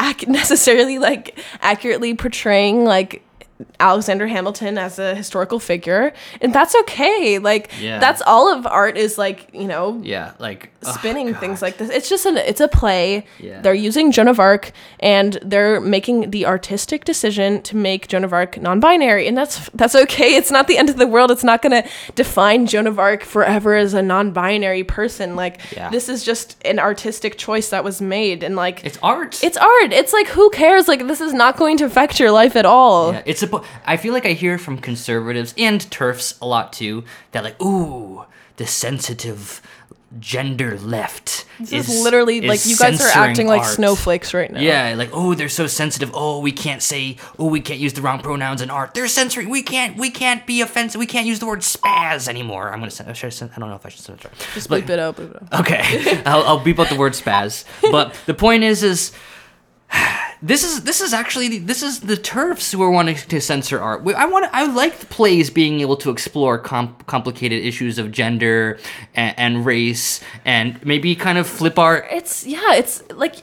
[0.01, 3.23] ac- necessarily like accurately portraying like
[3.79, 7.39] Alexander Hamilton as a historical figure, and that's okay.
[7.39, 7.99] Like Yeah.
[8.01, 11.41] that's all of art is like you know Yeah, like Oh, spinning God.
[11.41, 11.91] things like this.
[11.91, 13.27] It's just an it's a play.
[13.39, 13.61] Yeah.
[13.61, 18.33] They're using Joan of Arc and they're making the artistic decision to make Joan of
[18.33, 20.35] Arc non-binary, and that's that's okay.
[20.37, 21.31] It's not the end of the world.
[21.31, 25.37] It's not going to define Joan of Arc forever as a non-binary person.
[25.37, 25.91] Like Yeah.
[25.91, 29.43] this is just an artistic choice that was made, and like It's art.
[29.43, 29.93] it's art.
[29.93, 30.89] It's like who cares?
[30.89, 33.13] Like this is not going to affect your life at all.
[33.13, 33.63] Yeah, it's a.
[33.87, 38.25] I feel like I hear from conservatives and TERFs a lot too that like, ooh,
[38.57, 39.61] the sensitive
[40.19, 41.47] gender left.
[41.61, 43.75] This is, literally is like you guys are acting like art.
[43.75, 44.61] snowflakes right now.
[44.61, 46.11] Yeah, like oh, they're so sensitive.
[46.15, 47.17] Oh, we can't say.
[47.39, 48.95] Oh, we can't use the wrong pronouns in art.
[48.95, 49.49] They're censoring.
[49.49, 49.97] We can't.
[49.97, 50.99] We can't be offensive.
[50.99, 52.71] We can't use the word spaz anymore.
[52.71, 52.91] I'm gonna.
[52.91, 54.31] Say, I, I don't know if I should censor.
[54.55, 55.17] Just bleep it out.
[55.17, 55.61] Bleep it out.
[55.61, 57.65] Okay, I'll, I'll beep out the word spaz.
[57.91, 59.13] But the point is, is
[60.43, 64.07] this is this is actually this is the TERFs who are wanting to censor art.
[64.17, 68.79] I want I like the plays being able to explore com- complicated issues of gender
[69.15, 72.07] and, and race and maybe kind of flip art.
[72.11, 73.37] It's yeah, it's like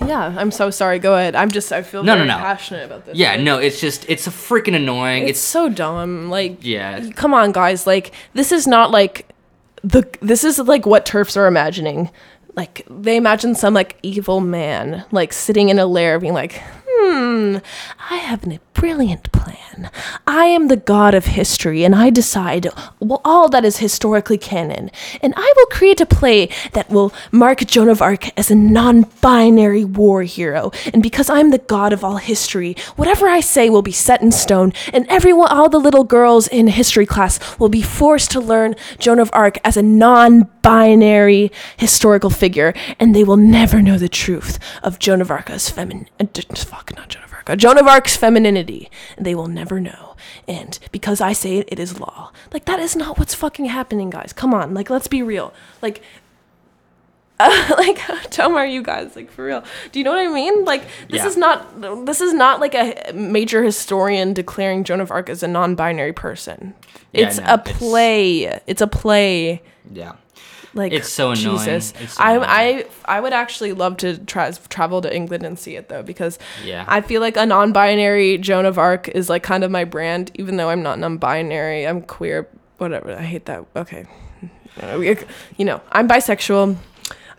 [0.00, 0.98] yeah, I'm so sorry.
[0.98, 1.34] Go ahead.
[1.34, 2.36] I'm just I feel No, no, very no.
[2.38, 3.16] passionate about this.
[3.16, 5.22] Yeah, no, it's just it's a freaking annoying.
[5.24, 6.30] It's It's, so dumb.
[6.30, 7.10] Like Yeah.
[7.10, 7.86] Come on, guys.
[7.86, 9.28] Like this is not like
[9.84, 12.10] the this is like what turfs are imagining.
[12.58, 17.58] Like they imagine some like evil man like sitting in a lair being like, "Hmm,
[18.10, 19.90] I have a brilliant plan.
[20.26, 22.68] I am the god of history and I decide
[23.00, 24.90] well, all that is historically canon.
[25.20, 29.84] And I will create a play that will mark Joan of Arc as a non-binary
[29.84, 30.70] war hero.
[30.94, 34.32] And because I'm the god of all history, whatever I say will be set in
[34.32, 38.74] stone and everyone all the little girls in history class will be forced to learn
[38.98, 44.58] Joan of Arc as a non-binary historical figure and they will never know the truth
[44.82, 48.90] of Joan of Arc's feminine uh, fuck not Joan Joan of Arc's femininity.
[49.16, 50.16] And they will never know.
[50.46, 52.32] And because I say it, it is law.
[52.52, 54.32] Like that is not what's fucking happening, guys.
[54.32, 55.52] Come on, like let's be real.
[55.82, 56.02] Like
[57.40, 59.14] uh, like how dumb are you guys?
[59.14, 59.62] Like for real?
[59.92, 60.64] Do you know what I mean?
[60.64, 61.26] Like this Yeah.
[61.26, 65.48] is not this is not like a major historian declaring Joan of Arc as a
[65.48, 66.74] non-binary person.
[67.12, 68.60] Yeah, it's no, a it's- play.
[68.66, 69.62] It's a play.
[69.92, 70.12] Yeah.
[70.74, 71.58] Like It's so annoying.
[71.58, 71.94] Jesus.
[71.98, 72.84] It's so I annoying.
[73.06, 76.38] I I would actually love to try travel to England and see it though because
[76.64, 76.84] Yeah.
[76.86, 80.56] I feel like a non-binary Joan of Arc is like kind of my brand even
[80.58, 81.86] though I'm not non-binary.
[81.86, 82.48] I'm queer.
[82.76, 83.12] Whatever.
[83.16, 83.64] I hate that.
[83.74, 84.06] Okay.
[85.56, 86.76] You know, I'm bisexual.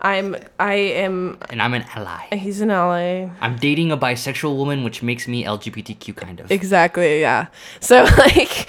[0.02, 2.34] I'm I am And I'm an ally.
[2.36, 3.28] he's an ally.
[3.40, 6.50] I'm dating a bisexual woman, which makes me LGBTQ kind of.
[6.50, 7.46] Exactly, yeah.
[7.80, 8.68] So like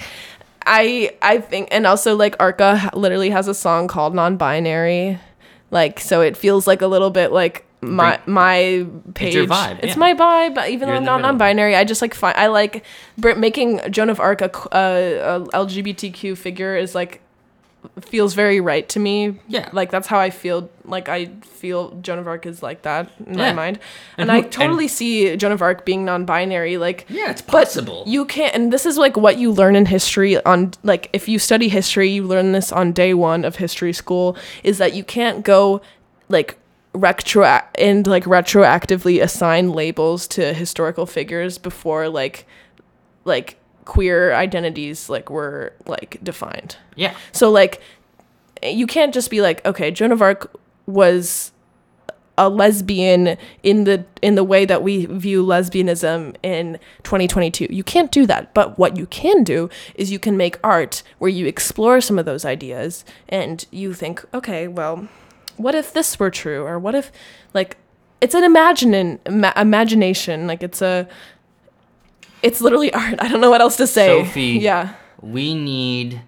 [0.66, 5.18] I I think and also like Arca literally has a song called Non-Binary.
[5.70, 9.34] Like so it feels like a little bit like my my page.
[9.34, 9.98] your vibe, It's yeah.
[9.98, 11.30] my vibe, but even You're though I'm not middle.
[11.30, 12.84] non-binary, I just like find I like
[13.18, 14.48] br- making Joan of Arc a
[15.52, 17.20] LGBTQ figure is like
[18.00, 19.38] feels very right to me.
[19.48, 19.68] Yeah.
[19.72, 20.70] Like that's how I feel.
[20.84, 23.50] Like I feel Joan of Arc is like that in Yeah.
[23.50, 23.78] my mind,
[24.16, 26.76] And and, I who- and- totally see Joan of Arc being non-binary.
[26.78, 28.04] Like Yeah, it's possible.
[28.06, 30.42] you can't, and this is like what you learn in history.
[30.44, 34.36] On like, if you study history, you learn this on day one of history school.
[34.64, 35.80] Is that you can't go
[36.28, 36.58] like
[36.94, 42.46] retro and like retroactively assign labels to historical figures before like
[43.24, 46.76] like queer identities like were like defined.
[46.96, 47.14] yeah.
[47.32, 47.80] So like
[48.62, 50.54] you can't just be like, okay, Joan of Arc
[50.86, 51.52] was
[52.38, 57.66] a lesbian in the in the way that we view lesbianism in 2022.
[57.70, 58.54] You can't do that.
[58.54, 62.24] But what you can do is you can make art where you explore some of
[62.24, 65.08] those ideas and you think, okay, well,
[65.56, 67.12] what if this were true or what if
[67.52, 67.76] like
[68.20, 71.06] it's an imagine ima- imagination like it's a
[72.42, 73.14] it's literally art.
[73.18, 74.24] I don't know what else to say.
[74.24, 74.58] Sophie.
[74.60, 74.94] Yeah.
[75.20, 76.22] We need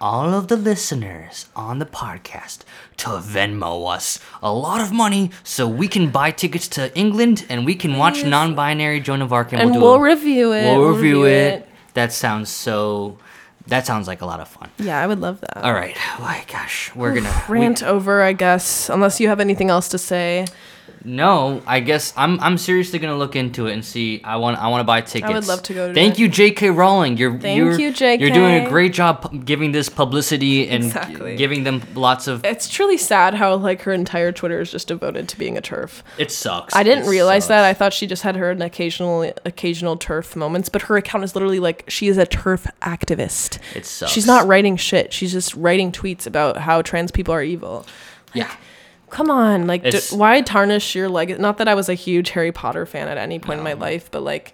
[0.00, 2.60] all of the listeners on the podcast
[2.96, 7.64] to Venmo us a lot of money so we can buy tickets to England and
[7.66, 8.24] we can watch Please.
[8.30, 9.88] non-binary Joan of Arc and, and we'll do it.
[9.88, 10.64] we'll review it.
[10.76, 11.68] We'll review it.
[11.94, 13.18] That sounds so.
[13.68, 14.70] That sounds like a lot of fun.
[14.78, 15.58] Yeah, I would love that.
[15.58, 15.96] All right.
[16.18, 19.98] My gosh, we're gonna we- Rant over, I guess, unless you have anything else to
[19.98, 20.46] say.
[21.04, 24.20] No, I guess I'm I'm seriously gonna look into it and see.
[24.22, 25.30] I want I want to buy tickets.
[25.30, 26.20] I would love to go to Thank that.
[26.20, 26.70] you, J.K.
[26.70, 27.16] Rowling.
[27.16, 28.22] You're Thank you're, you, J.K..
[28.22, 31.34] You're doing a great job giving this publicity and Exactly.
[31.36, 32.44] giving them lots of.
[32.44, 36.02] It's truly sad how like her entire Twitter is just devoted to being a TERF.
[36.18, 36.74] It sucks.
[36.76, 37.64] I didn't It realize that.
[37.64, 41.34] I thought she just had her an occasional occasional TERF moments, but her account is
[41.34, 43.58] literally like she is a TERF activist.
[43.74, 44.12] It sucks.
[44.12, 45.12] She's not writing shit.
[45.12, 47.86] She's just writing tweets about how trans people are evil.
[48.34, 48.50] Yeah.
[49.12, 51.38] Come on, like, d- why tarnish your leg?
[51.38, 54.10] Not that I was a huge Harry Potter fan at any point in my life,
[54.10, 54.52] but like,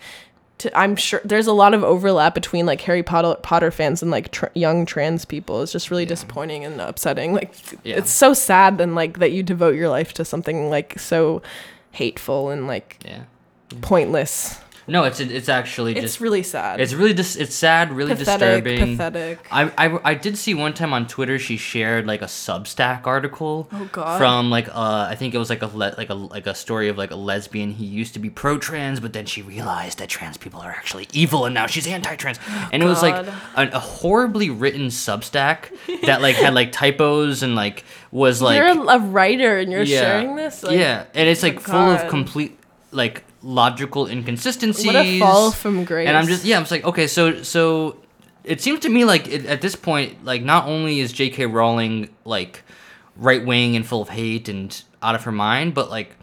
[0.59, 4.11] to, I'm sure there's a lot of overlap between like Harry Potter Potter fans and
[4.11, 5.63] like tr- young trans people.
[5.63, 7.33] It's just really disappointing and upsetting.
[7.33, 7.97] Like, Yeah.
[7.99, 11.41] it's so sad and like that you devote your life to something like so
[11.93, 13.23] hateful and like Yeah.
[13.81, 14.59] pointless.
[14.89, 16.81] No, it's it's actually just It's really sad.
[16.81, 17.93] It's really dis- It's sad.
[17.93, 18.65] Really pathetic.
[18.65, 18.97] disturbing.
[18.97, 19.47] Pathetic.
[19.51, 23.69] I, I, I did see one time on Twitter she shared like a Substack article
[23.73, 24.19] Oh, God.
[24.19, 26.89] from like uh I think it was like a le- like a like a story
[26.89, 30.09] of like a lesbian he used to be pro trans but then she realized that
[30.09, 32.39] trans people are actually evil and now she's anti trans
[32.73, 33.69] and it was like God.
[33.75, 35.71] a, horribly written Substack
[36.07, 39.83] that like had like typos and like was like you're a, a writer and you're
[39.83, 40.63] yeah sharing this.
[40.63, 42.59] Like, yeah and it's like oh, full of complete
[42.91, 46.09] like logical inconsistencies What a fall from grace.
[46.09, 47.97] and I'm just yeah, I'm just like okay, so so
[48.45, 51.47] it seems to me like it, at this point, like not only is J.K.
[51.47, 52.63] Rowling like
[53.17, 56.17] right wing and full of hate and out of her mind, but like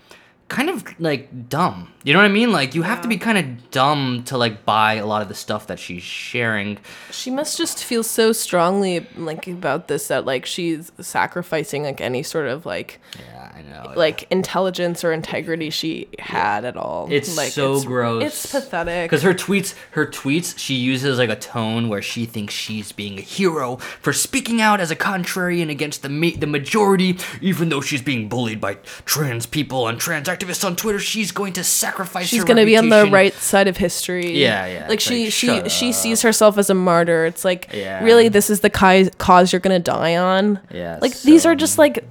[0.47, 1.91] kind of like dumb.
[2.06, 2.52] You know what I mean?
[2.52, 5.34] Like you have to be kind of dumb to like buy a lot of the
[5.34, 6.78] stuff that she's sharing.
[7.10, 12.22] She must just feel so strongly like about this that like she's sacrificing like any
[12.22, 13.94] sort of like Yeah, I know.
[13.96, 17.08] like intelligence or integrity she had at all.
[17.10, 18.22] It's like, so gross.
[18.24, 19.10] It's pathetic.
[19.10, 23.18] Because her tweets, her tweets, she uses like a tone where she thinks she's being
[23.18, 27.82] a hero for speaking out as a contrarian against the ma- the majority, even though
[27.82, 31.00] she's being bullied by trans people and trans activists on Twitter.
[31.00, 31.94] She's going to sacrifice.
[32.23, 34.37] She's her gonna be on the right side of history.
[34.41, 35.96] Yeah, yeah, Like she like, she she up.
[35.96, 37.25] sees herself as a martyr.
[37.25, 38.04] It's like Yeah.
[38.04, 40.60] really this is the ki- cause you're gonna die on.
[40.71, 42.04] Yeah, Like these are just like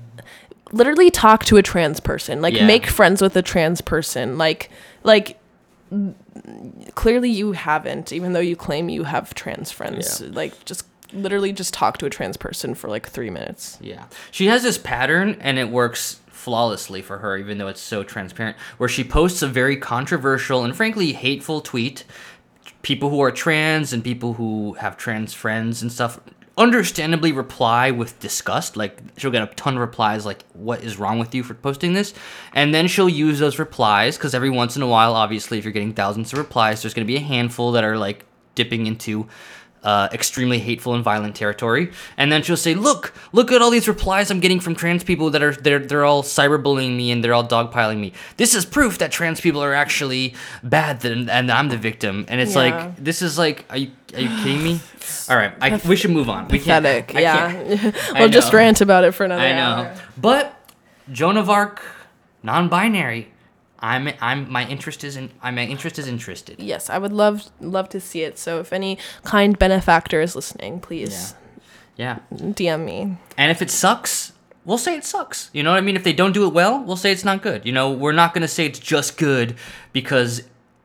[0.73, 2.41] literally talk to a trans person.
[2.43, 2.67] Like Yeah.
[2.67, 4.39] make friends with a trans person.
[4.39, 4.71] Like
[5.05, 5.39] like
[6.95, 10.21] clearly you haven't, even though you claim you have trans friends.
[10.21, 10.31] Yeah.
[10.33, 13.79] Like just literally just talk to a trans person for like three minutes.
[13.81, 14.05] Yeah.
[14.31, 18.57] She has this pattern and it works flawlessly for her, even though it's so transparent,
[18.77, 22.05] where she posts a very controversial and frankly hateful tweet.
[22.83, 26.21] People who are trans and people who have trans friends and stuff
[26.59, 28.77] understandably reply with disgust.
[28.77, 31.95] Like she'll get a ton of replies like, "What is wrong with you for posting
[31.95, 32.13] this?"
[32.53, 35.73] And then she'll use those replies because every once in a while, obviously, if you're
[35.73, 39.27] getting thousands of replies, there's going to be a handful that are like dipping into
[39.85, 41.93] uh, extremely hateful and violent territory.
[42.17, 45.31] And then she'll say, "Look, look at all these replies I'm getting from trans people
[45.31, 48.13] that are they're they're all cyberbullying me and they're all dogpiling me.
[48.39, 52.41] This is proof that trans people are actually bad and, and I'm the victim." And
[52.41, 52.63] it's Yeah.
[52.63, 54.81] like, this is like, are you are you kidding me?
[55.29, 56.49] All right, I, we should move on.
[56.49, 56.85] We can't.
[56.85, 57.13] Pathetic.
[57.15, 57.53] Yeah.
[57.77, 59.59] can't- we'll just rant about it for another I know,
[59.89, 59.95] hour.
[60.17, 60.73] but
[61.13, 61.83] Joan of Arc,
[62.43, 63.29] non-binary.
[63.85, 66.59] I'm I'm my interest is in my interest is interested.
[66.59, 68.39] Yes, I would love love to see it.
[68.39, 71.35] So if any kind benefactor is listening, please
[71.97, 72.19] Yeah.
[72.33, 72.39] yeah.
[72.59, 73.17] DM me.
[73.37, 74.33] And if it sucks,
[74.65, 75.51] we'll say it sucks.
[75.53, 75.97] You know what I mean?
[75.97, 77.67] If they don't do it well, we'll say it's not good.
[77.67, 79.57] You know, we're not going to say it's just good
[79.93, 80.43] because,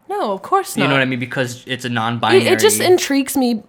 [0.10, 0.84] No, of course not.
[0.84, 1.20] you know what I mean?
[1.20, 2.48] Because it's a non-binary.
[2.48, 3.64] it just intrigues me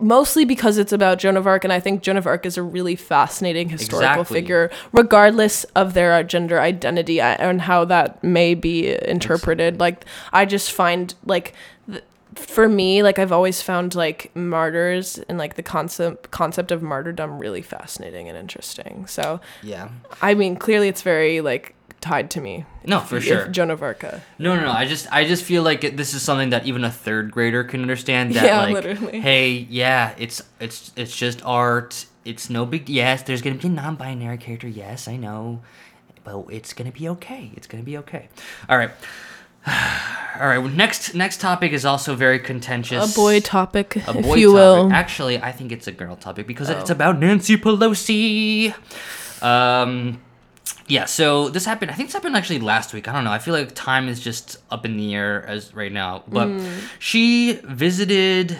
[0.00, 2.62] mostly because it's about Joan of Arc, and I think Joan of Arc is a
[2.62, 4.40] really fascinating historical Exactly.
[4.40, 9.80] figure, regardless of their uh, gender identity uh, and how that may be interpreted.
[9.80, 11.54] Like, I just find like.
[11.88, 12.04] Th-
[12.36, 17.40] for me, like I've always found like martyrs and like the concept concept of martyrdom
[17.40, 19.06] really fascinating and interesting.
[19.08, 19.88] So yeah.
[20.22, 22.64] I mean, clearly it's very like tied to me.
[22.84, 23.48] No, for If sure.
[23.48, 24.02] Joan of Arc.
[24.04, 24.70] uh, No, no, no.
[24.72, 27.62] I just, I just feel like it, this is something that even a third grader
[27.64, 28.34] can understand.
[28.34, 29.20] That Yeah, like, literally.
[29.20, 32.06] hey, yeah, it's, it's, it's just art.
[32.24, 32.88] It's no big.
[32.88, 34.68] Yes, there's gonna be a non-binary character.
[34.68, 35.60] Yes, I know,
[36.24, 37.50] but it's gonna be okay.
[37.56, 38.28] It's gonna be okay.
[38.68, 38.90] All right.
[40.40, 40.58] All right.
[40.58, 43.12] well, Next, next topic is also very contentious.
[43.12, 44.54] A boy topic, a if boy you topic.
[44.54, 44.92] will.
[44.92, 46.94] Actually, I think it's a girl topic because it's Oh.
[46.94, 48.74] about Nancy Pelosi.
[49.42, 50.20] Um,
[50.90, 51.04] yeah.
[51.04, 51.90] So this happened.
[51.90, 53.08] I think this happened actually last week.
[53.08, 53.32] I don't know.
[53.32, 56.24] I feel like time is just up in the air as right now.
[56.28, 56.48] But
[56.98, 58.58] she visited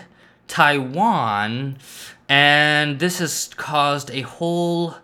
[0.49, 1.79] Taiwan,
[2.29, 4.95] and this has caused a whole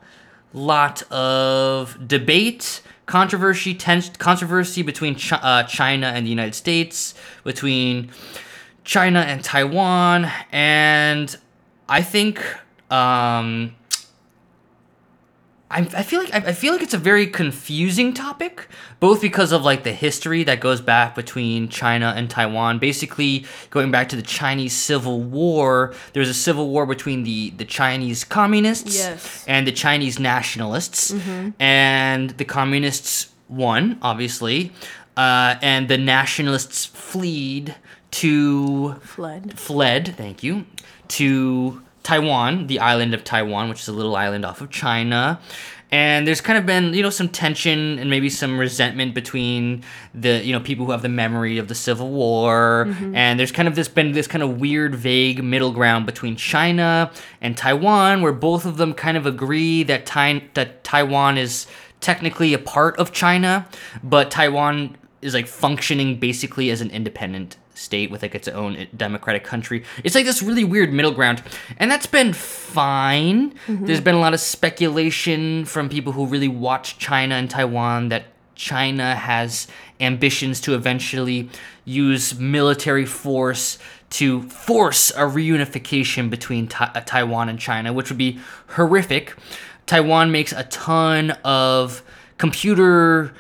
[0.53, 7.15] lot of debate, controversy, tense controversy between uh, China and the United States,
[7.45, 8.11] between
[8.85, 11.37] China and Taiwan, and
[11.89, 12.41] I think
[12.91, 13.75] um,
[15.77, 18.67] I, I feel like I, I feel like it's a very confusing topic,
[18.99, 22.79] both because of like the history that goes back between China and Taiwan.
[22.79, 27.51] Basically, going back to the Chinese Civil War, there was a civil war between the
[27.51, 29.45] the Chinese communists Yes.
[29.47, 31.15] and the Chinese nationalists,
[31.61, 34.73] and the communists won, obviously,
[35.17, 37.75] uh, and the nationalists fled
[38.13, 39.59] to Fled.
[39.59, 40.65] fled, thank you,
[41.09, 45.41] to Taiwan, the island of Taiwan, which is a little island off of China.
[45.91, 49.83] And there's kind of been, you know, some tension and maybe some resentment between
[50.15, 52.87] the, you know, people who have the memory of the Civil War.
[52.89, 53.17] Mm-hmm.
[53.17, 57.11] And there's kind of this been this kind of weird, vague middle ground between China
[57.41, 61.67] and Taiwan, where both of them kind of agree that Tai- that Taiwan is
[62.01, 63.67] technically a part of China,
[64.05, 69.45] but Taiwan is like functioning basically as an independent state with like its own democratic
[69.45, 69.85] country.
[70.03, 71.43] It's like this really weird middle ground,
[71.77, 73.55] and that's been fine.
[73.69, 78.25] There's been a lot of speculation from people who really watch China and Taiwan that
[78.55, 79.67] China has
[80.01, 81.49] ambitions to eventually
[81.85, 88.19] use military force to force a reunification between Ta- uh, Taiwan and China, which would
[88.19, 89.35] be horrific.
[89.87, 92.03] Taiwan makes a ton of
[92.39, 93.33] computer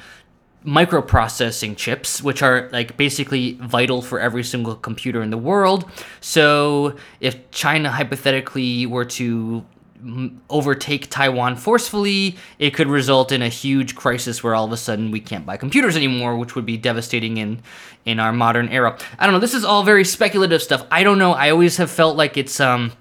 [0.66, 5.88] microprocessing chips, which are like basically vital for every single computer in the world.
[6.20, 9.64] So if China hypothetically were to
[10.02, 14.76] mm, overtake Taiwan forcefully, it could result in a huge crisis where all of a
[14.76, 17.62] sudden we can't buy computers anymore, which would be devastating in
[18.04, 18.98] in our modern era.
[19.18, 19.40] I don't know.
[19.40, 20.84] This is all very speculative stuff.
[20.90, 21.32] I don't know.
[21.32, 22.92] I always have felt like it's um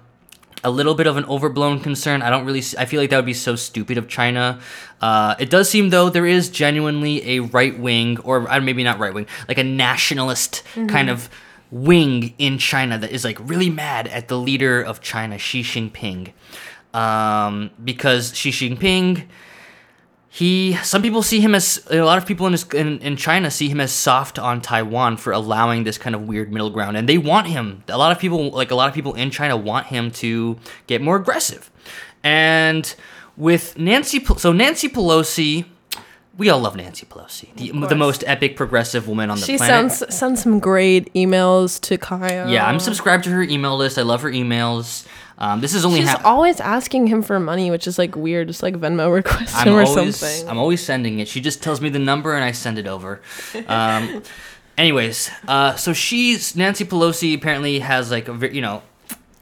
[0.66, 2.22] a little bit of an overblown concern.
[2.22, 2.60] I don't really.
[2.60, 4.58] See, I feel like that would be so stupid of China.
[5.00, 8.98] Uh, it does seem though there is genuinely a right wing, or uh, maybe not
[8.98, 11.30] right wing, like a nationalist kind of
[11.70, 16.32] wing in China that is like really mad at the leader of China, Xi Jinping,
[16.92, 19.26] um, because Xi Jinping.
[20.36, 23.50] He, some people see him as a lot of people in, his, in in China
[23.50, 27.08] see him as soft on Taiwan for allowing this kind of weird middle ground, and
[27.08, 27.82] they want him.
[27.88, 30.58] A lot of people, like a lot of people in China, want him to
[30.88, 31.70] get more aggressive.
[32.22, 32.94] And
[33.38, 35.64] with Nancy, so Nancy Pelosi,
[36.36, 39.90] we all love Nancy Pelosi, the, the most epic progressive woman on the She planet.
[39.92, 42.46] sends sends some great emails to Caio.
[42.46, 43.96] yeah, I'm subscribed to her email list.
[43.96, 45.06] I love her emails.
[45.38, 48.48] Um, this is only She's always asking him for money, which is like weird.
[48.48, 50.48] Just like Venmo request him or always, something.
[50.48, 51.28] I'm always sending it.
[51.28, 53.20] She just tells me the number and I send it over.
[53.68, 54.22] Um,
[54.78, 58.82] anyways, uh, so she's Nancy Pelosi apparently has like a you know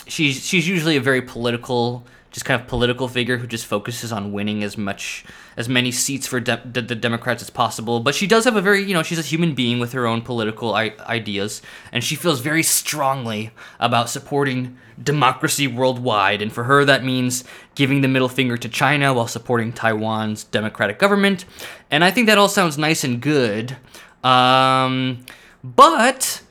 [0.07, 4.33] she's she's usually a very political, just kind of political figure who just focuses on
[4.33, 5.25] winning as much
[5.57, 8.01] as many seats for de- the, the Democrats as possible.
[8.01, 10.21] But she does have a very, you know, she's a human being with her own
[10.21, 11.63] political I- ideas,
[11.93, 16.43] and she feels very strongly about supporting democracy worldwide.
[16.43, 17.45] And for her, that means
[17.77, 21.45] giving the middle finger to China while supporting Taiwan's democratic government.
[21.89, 23.77] And I think that all sounds nice and good.
[24.25, 25.25] Um,
[25.63, 26.43] but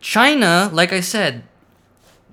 [0.00, 1.42] China, like I said,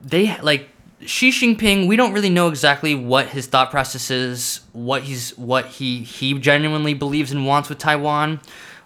[0.01, 0.69] they like
[1.05, 1.87] Xi Jinping.
[1.87, 6.37] We don't really know exactly what his thought process is, what he's what he he
[6.39, 8.41] genuinely believes and wants with Taiwan,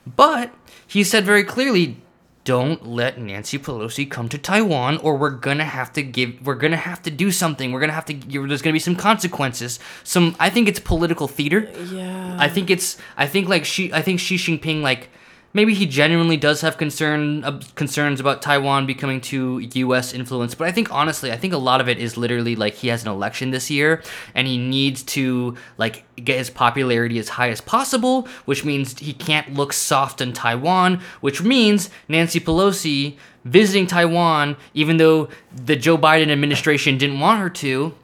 [0.06, 0.54] but
[0.88, 1.98] he said very clearly,
[2.44, 6.46] don't let Nancy Pelosi come to Taiwan, or we're gonna have to give.
[6.46, 7.72] We're gonna have to do something.
[7.72, 8.14] We're gonna have to.
[8.14, 9.80] There's gonna be some consequences.
[10.04, 10.36] Some.
[10.40, 11.70] I think it's political theater.
[11.92, 12.38] Yeah.
[12.40, 12.98] I think it's.
[13.18, 15.10] I think like she I think Xi Jinping like
[15.54, 20.14] maybe he genuinely does have concern uh, concerns about Taiwan becoming too U.S.
[20.14, 20.58] influenced.
[20.58, 23.04] But I think honestly, I think a lot of it is literally like he has
[23.04, 24.02] an election this year,
[24.36, 29.14] and he needs to like get his popularity as high as possible, which means he
[29.14, 35.98] can't look soft on Taiwan, which means Nancy Pelosi visiting Taiwan, even though the Joe
[35.98, 37.96] Biden administration didn't want her to,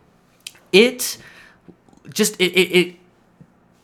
[0.72, 1.18] it
[2.10, 2.96] just it it, it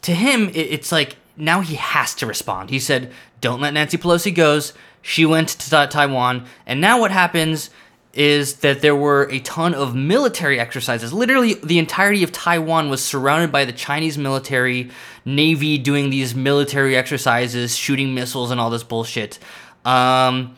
[0.01, 2.69] to him it, it's like now he has to respond.
[2.69, 7.71] He said, "Don't let Nancy Pelosi goes." She went to Taiwan, and now what happens
[8.13, 11.13] is that there were a ton of military exercises.
[11.13, 14.91] Literally, the entirety of Taiwan was surrounded by the Chinese military,
[15.23, 19.39] navy doing these military exercises, shooting missiles and all this bullshit.
[19.86, 20.57] Um,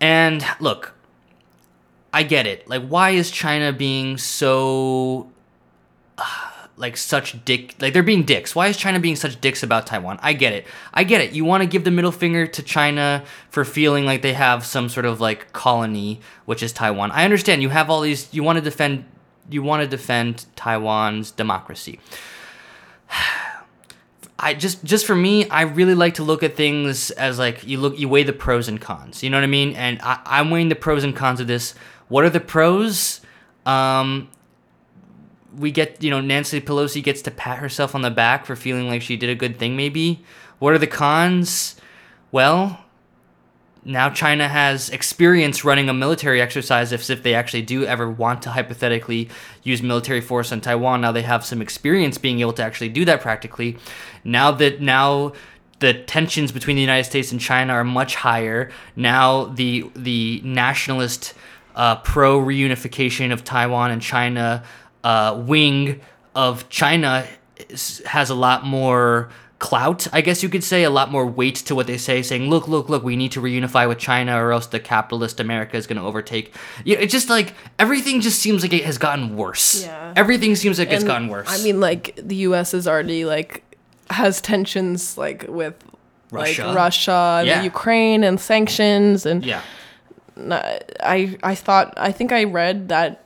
[0.00, 0.94] and look,
[2.12, 2.68] I get it.
[2.68, 5.30] Like, why is China being so
[6.80, 10.18] like such dick like they're being dicks why is china being such dicks about taiwan
[10.22, 13.22] i get it i get it you want to give the middle finger to china
[13.50, 17.62] for feeling like they have some sort of like colony which is taiwan i understand
[17.62, 19.04] you have all these you want to defend
[19.50, 22.00] you want to defend taiwan's democracy
[24.42, 27.78] I just just for me, I really like to look at things as like you
[27.78, 29.22] look you weigh the pros and cons.
[29.22, 29.74] You know what I mean?
[29.74, 31.74] And I, I'm weighing the pros and cons of this.
[32.08, 33.20] What are the pros?
[33.66, 34.30] Um,
[35.60, 38.88] we get you know Nancy Pelosi gets to pat herself on the back for feeling
[38.88, 40.24] like she did a good thing maybe.
[40.58, 41.76] What are the cons?
[42.32, 42.84] Well,
[43.84, 48.42] now China has experience running a military exercise if, if they actually do ever want
[48.42, 49.28] to hypothetically
[49.62, 51.00] use military force on Taiwan.
[51.00, 53.76] Now they have some experience being able to actually do that practically.
[54.24, 55.32] Now that now
[55.80, 58.70] the tensions between the United States and China are much higher.
[58.96, 61.34] Now the the nationalist
[61.74, 64.62] uh, pro reunification of Taiwan and China
[65.04, 66.00] uh, wing
[66.34, 67.26] of China
[68.06, 71.74] has a lot more clout, I guess you could say, a lot more weight to
[71.74, 74.66] what they say, saying, "Look, look, look, we need to reunify with China, or else
[74.66, 78.72] the capitalist America is going to overtake." Yeah, it's just like everything just seems like
[78.72, 79.82] it has gotten worse.
[79.84, 80.14] Yeah.
[80.16, 81.48] everything seems like it's gotten worse.
[81.50, 82.72] I mean, like the U.S.
[82.72, 83.62] is already like
[84.08, 85.74] has tensions like with
[86.32, 86.66] Russia.
[86.68, 87.62] like Russia and Yeah.
[87.62, 89.60] Ukraine and sanctions and yeah,
[91.00, 93.20] I I thought I think I read that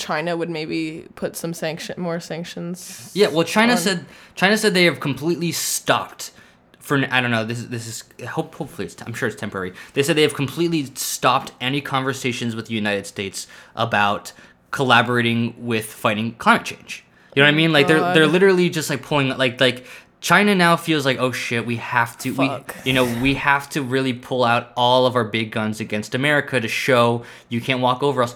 [0.00, 3.10] China would maybe put some sanction more sanctions.
[3.14, 3.28] yeah.
[3.28, 6.32] Well, China on- said China said they have completely stopped.
[6.80, 7.44] For I don't know.
[7.44, 9.74] This is this is hope, hopefully it's I'm sure it's temporary.
[9.92, 13.46] They said they have completely stopped any conversations with the United States
[13.76, 14.32] about
[14.70, 17.04] collaborating with fighting climate change.
[17.36, 17.72] You know what I mean?
[17.72, 19.84] Like they're they're literally just like pulling like like
[20.20, 22.74] China now feels like oh shit we have to Fuck.
[22.84, 26.14] we you know we have to really pull out all of our big guns against
[26.14, 28.34] America to show you can't walk over us.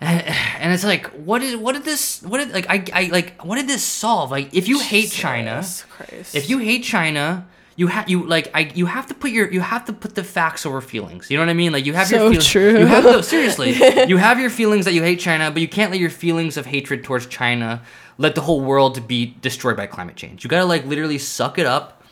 [0.58, 3.56] And, it's like what is what did this what did like I, I like what
[3.56, 4.30] did this solve?
[4.30, 6.34] Like if you hate China, Christ.
[6.34, 9.60] if you hate China, you have you like I you have to put your you
[9.60, 11.30] have to put the facts over feelings.
[11.30, 11.72] You know what I mean?
[11.72, 12.46] Like you have your So feelings.
[12.46, 12.78] true.
[12.80, 13.70] You have no, seriously.
[14.08, 16.66] you have your feelings that you hate China, but you can't let your feelings of
[16.66, 17.82] hatred towards China
[18.18, 20.42] let the whole world be destroyed by climate change.
[20.42, 22.02] You gotta like literally suck it up.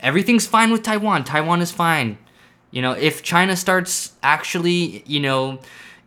[0.00, 1.24] Everything's fine with Taiwan.
[1.24, 2.18] Taiwan is fine.
[2.70, 5.60] You know, if China starts actually, you know,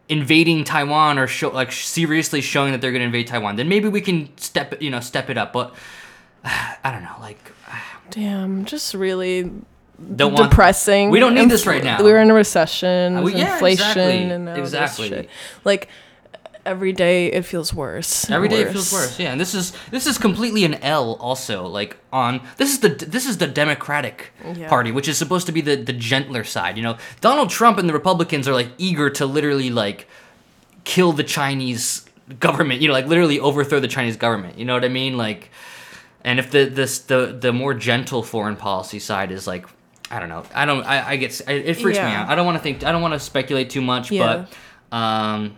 [0.09, 4.01] invading Taiwan or show like seriously showing that they're gonna invade Taiwan, then maybe we
[4.01, 5.53] can step it, you know, step it up.
[5.53, 5.73] But
[6.43, 7.39] I don't know, like
[8.09, 9.51] damn, just really
[10.15, 11.09] don't want depressing.
[11.09, 12.01] We don't need Inf- this right now.
[12.03, 14.23] We're in a recession, Uh, we- yeah, inflation, exactly.
[14.31, 15.09] and all Exactly.
[15.09, 15.29] this shit.
[15.65, 15.89] Like
[16.69, 18.29] every day, it feels worse.
[18.29, 19.19] Every day it feels worse.
[19.19, 21.17] Yeah, and this is this is completely an L.
[21.19, 24.69] Also, like on this is the this is the Democratic Yeah.
[24.69, 26.77] Party, which is supposed to be the the gentler side.
[26.77, 30.07] You know, Donald Trump and the Republicans are like eager to literally like
[30.83, 32.05] kill the Chinese
[32.39, 32.81] government.
[32.81, 34.57] You know, like literally overthrow the Chinese government.
[34.59, 35.17] You know what I mean?
[35.17, 35.49] Like,
[36.23, 39.65] and if the this the the more gentle foreign policy side is like.
[40.11, 40.43] I don't know.
[40.55, 40.83] I don't.
[40.85, 41.39] I, I get.
[41.47, 42.29] It freaks me out.
[42.29, 42.83] I don't want to think.
[42.83, 44.09] I don't want to speculate too much.
[44.09, 44.47] Yeah.
[44.89, 45.55] But, um,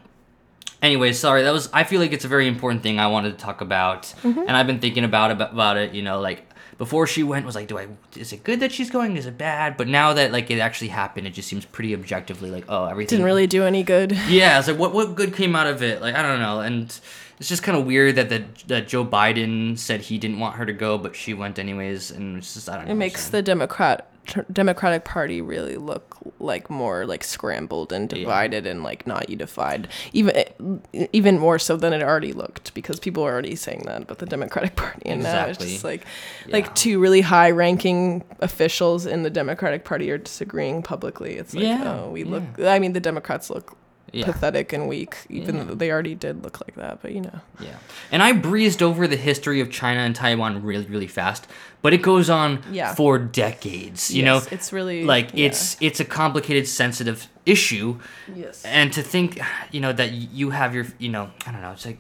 [0.82, 1.44] Anyways, sorry.
[1.44, 1.70] That was.
[1.74, 4.40] I feel like it's a very important thing I wanted to talk about, Mm-hmm.
[4.40, 5.94] and I've been thinking about about, about it.
[5.94, 7.88] You know, like before she went, was like, do I?
[8.16, 9.16] Is it good that she's going?
[9.16, 9.78] Is it bad?
[9.78, 13.18] But now that like it actually happened, it just seems pretty objectively like, oh, everything
[13.18, 14.12] Didn't really do any good.
[14.28, 16.02] Yeah, it's like what what good came out of it?
[16.02, 17.00] Like I don't know, and
[17.42, 20.66] it's just kind of weird that the that Joe Biden said he didn't want her
[20.68, 22.92] to go, but she went anyways, and it's just I don't know.
[22.92, 24.08] It makes the Democrat
[24.54, 29.88] Democratic Party really look like more like scrambled and divided and like not unified.
[30.14, 34.04] Even eh, even more so than it already looked because people are already saying that
[34.04, 36.06] about the Democratic Party, and now it's just like
[36.46, 36.54] Yeah.
[36.54, 41.38] like two really high ranking officials in the Democratic Party are disagreeing publicly.
[41.38, 42.44] It's like Yeah, oh we look.
[42.60, 43.76] I mean the Democrats look.
[44.14, 44.26] Yeah.
[44.26, 45.64] Pathetic and weak, even Yeah.
[45.64, 47.02] though they already did look like that.
[47.02, 47.78] But you know, Yeah.
[48.12, 51.48] And I breezed over the history of China and Taiwan really, really fast,
[51.82, 52.94] but it goes on Yeah.
[52.94, 54.12] for decades.
[54.12, 58.00] You Yes, know, it's really like it's it's a complicated, sensitive issue,
[58.36, 59.40] yes, and to think,
[59.72, 62.00] you know, that you have your, you know, I don't know, it's like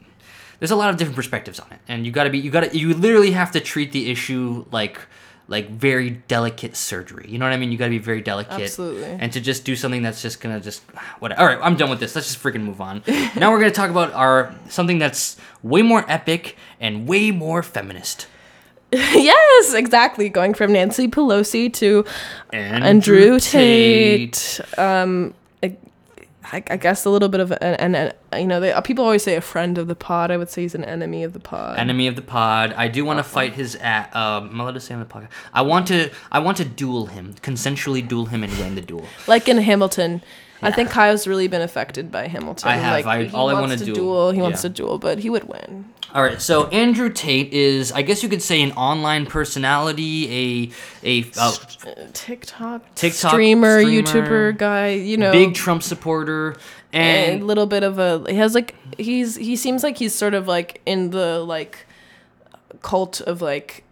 [0.59, 2.63] there's a lot of different perspectives on it, and you got to be, you got
[2.71, 4.99] to, you literally have to treat the issue like
[5.47, 7.25] like very delicate surgery.
[7.27, 7.71] You know what I mean?
[7.71, 8.61] You got to be very delicate.
[8.61, 9.03] Absolutely.
[9.03, 10.81] And to just do something that's just gonna just
[11.19, 11.41] whatever.
[11.41, 12.15] All right, I'm done with this.
[12.15, 13.03] Let's just freaking move on.
[13.35, 18.27] now we're gonna talk about our something that's way more epic and way more feminist.
[18.91, 20.27] yes, exactly.
[20.27, 22.03] Going from Nancy Pelosi to
[22.51, 24.59] Andrew, Andrew Tate.
[24.77, 25.33] Um,
[26.43, 29.35] I, I guess a little bit of an, an, you know, they, people always say
[29.35, 30.31] a friend of the pod.
[30.31, 31.77] I would say he's an enemy of the pod.
[31.77, 32.73] enemy of the pod.
[32.73, 33.27] I do want Uh-huh.
[33.27, 33.75] to fight his.
[33.75, 35.29] At, um, am I allowed to say on the podcast?
[35.53, 36.09] I want to.
[36.31, 39.05] I want to duel him, consensually duel him, and win the duel.
[39.27, 40.21] like in Hamilton.
[40.63, 42.69] I think Caio's really been affected by Hamilton.
[42.69, 43.03] I have.
[43.03, 44.31] Like, I- all I wants wanna to do- duel.
[44.31, 45.85] He wants to duel, but he would win.
[46.13, 50.71] All right, so Andrew Tate is, I guess you could say, an online personality,
[51.03, 51.53] a a, Uh,
[52.13, 54.89] TikTok, TikTok streamer, streamer, YouTuber guy.
[54.89, 56.57] You know, big Trump supporter,
[56.93, 60.33] and a little bit of a he has like he's he seems like he's sort
[60.33, 61.85] of like in the like
[62.81, 63.83] cult of like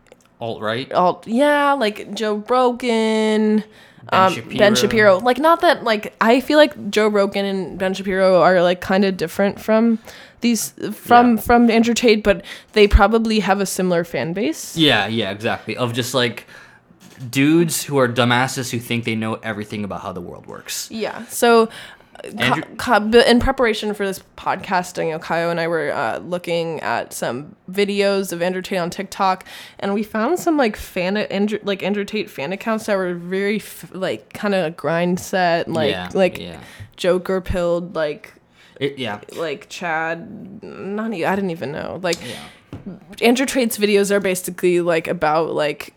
[0.42, 0.92] alt right.
[0.94, 3.64] alt yeah like joe rogan
[4.10, 4.76] Ben um, ben Shapiro.
[4.76, 8.82] shapiro like not that like i feel like joe rogan and ben shapiro are like
[8.82, 10.00] kind of different from
[10.42, 11.42] these from Yeah.
[11.42, 15.76] from andrew tate but they probably have a similar fan base Yeah, yeah, exactly.
[15.78, 16.46] Of just like
[17.30, 20.90] dudes who are dumbasses who think they know everything about how the world works.
[20.90, 21.26] Yeah.
[21.26, 25.68] So, uh, Andrew- Ka- Ka- in preparation for this podcast, you know, Caio and I
[25.68, 29.46] were uh, looking at some videos of Andrew Tate on TikTok,
[29.80, 33.58] and we found some like fan Andrew like Andrew Tate fan accounts that were very
[33.58, 36.60] f- like kind of grind set, like yeah, like yeah,
[36.96, 38.34] Joker pilled, like
[38.80, 40.64] it, yeah, like Chad.
[40.64, 42.00] Not I didn't even know.
[42.02, 42.96] Like yeah.
[43.22, 45.94] Andrew Tate's videos are basically like about like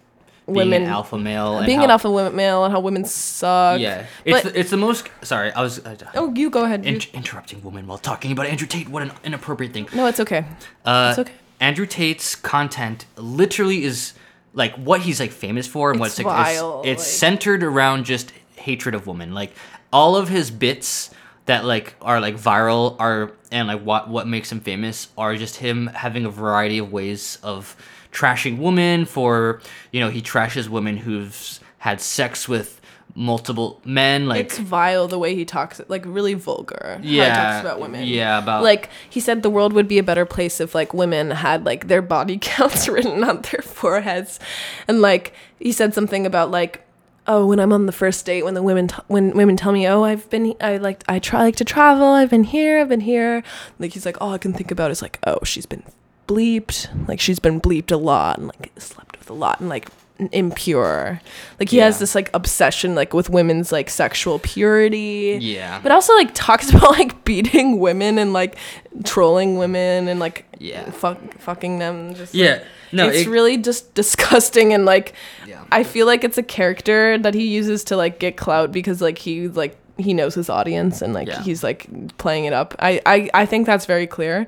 [0.47, 3.80] Being women an alpha male, and being how, an alpha male and how women suck.
[3.80, 5.09] Yeah, it's But- the, it's the most.
[5.22, 6.85] Sorry, I was uh, Oh, you go ahead.
[6.85, 8.89] you- interrupting women while talking about Andrew Tate.
[8.89, 9.89] What an inappropriate thing.
[9.95, 10.45] no, it's okay.
[10.85, 11.33] Uh, It's okay.
[11.61, 14.14] Andrew Tate's content literally is
[14.53, 17.62] like what he's like famous for, and It's what's like vile, it's, it's like- centered
[17.62, 19.33] around just hatred of women.
[19.33, 19.53] Like
[19.93, 21.11] all of his bits
[21.47, 25.57] that like are like viral are and like what what makes him famous are just
[25.57, 27.76] him having a variety of ways of
[28.12, 32.80] trashing women for you know he trashes women who've had sex with
[33.14, 37.34] multiple men like it's vile the way he talks like really vulgar how he yeah
[37.34, 38.07] talks about women.
[38.07, 41.30] yeah about like he said the world would be a better place if like women
[41.30, 44.40] had like their body counts written on their foreheads.
[44.88, 46.86] And like he said something about like
[47.27, 49.87] oh when i'm on the first date when the women t- when women tell me
[49.87, 52.07] oh i've been i like i try like to travel.
[52.09, 52.81] I've been here.
[52.81, 53.43] I've been here.
[53.79, 55.83] Like he's like all i can think about is like oh she's been
[56.27, 56.89] bleeped.
[57.09, 59.89] Like she's been bleeped a lot and like slept with a lot and like
[60.33, 61.20] impure.
[61.59, 65.39] Like he has this like obsession like with women's like sexual purity.
[65.41, 65.81] Yeah.
[65.83, 68.57] But also like talks about like beating women and like
[69.05, 70.91] trolling women and like Yeah.
[70.91, 72.14] fuck, fucking them.
[72.14, 72.62] Just yeah.
[72.93, 75.14] no it's it- really just disgusting and like
[75.47, 75.64] Yeah.
[75.73, 79.16] i feel like it's a character that he uses to like get clout because like
[79.18, 81.43] he like he knows his audience and like Yeah.
[81.43, 81.87] he's like
[82.18, 82.75] playing it up.
[82.79, 84.47] I, I i think that's very clear.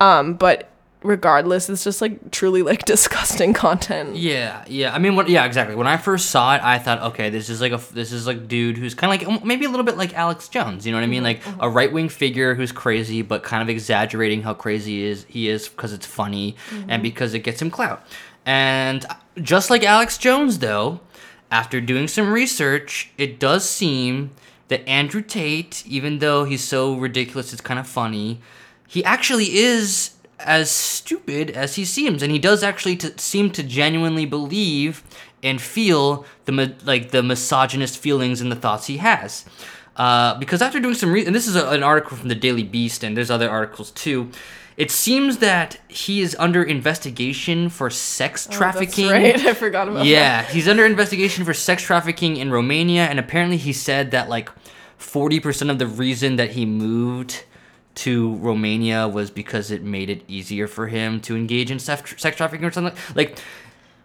[0.00, 0.68] Um but
[1.04, 4.94] regardless it's just like truly like disgusting content Yeah, yeah.
[4.94, 5.28] I mean, what?
[5.28, 5.76] Yeah, exactly.
[5.76, 8.48] When I first saw it, I thought, okay, this is like a this is like
[8.48, 10.86] dude who's kind of like maybe a little bit like Alex Jones.
[10.86, 11.18] You know what I mean?
[11.18, 11.60] Mm-hmm, like mm-hmm.
[11.60, 15.48] a right wing figure who's crazy, but kind of exaggerating how crazy he is he
[15.48, 17.02] is because it's funny and mm-hmm.
[17.02, 18.04] because it gets him clout.
[18.46, 21.00] And uh, just like Alex Jones, though,
[21.50, 24.30] after doing some research, it does seem
[24.68, 28.40] that Andrew Tate, even though he's so ridiculous, it's kind of funny.
[28.88, 33.62] He actually is as stupid as he seems, and he does actually to seem to
[33.62, 35.02] genuinely believe
[35.42, 39.44] and feel the like the misogynist feelings and the thoughts he has.
[39.96, 42.64] Uh, because after doing some, re- and this is a, an article from the Daily
[42.64, 44.30] Beast, and there's other articles too.
[44.76, 49.06] It seems that he is under investigation for sex trafficking.
[49.06, 49.46] Oh, That's right.
[49.50, 50.06] I forgot about that.
[50.06, 54.50] Yeah, he's under investigation for sex trafficking in Romania, and apparently he said that like
[54.96, 57.44] forty percent of the reason that he moved
[57.96, 62.36] to Romania was because it made it easier for him to engage in sex, sex
[62.36, 62.96] trafficking or something.
[63.14, 63.38] Like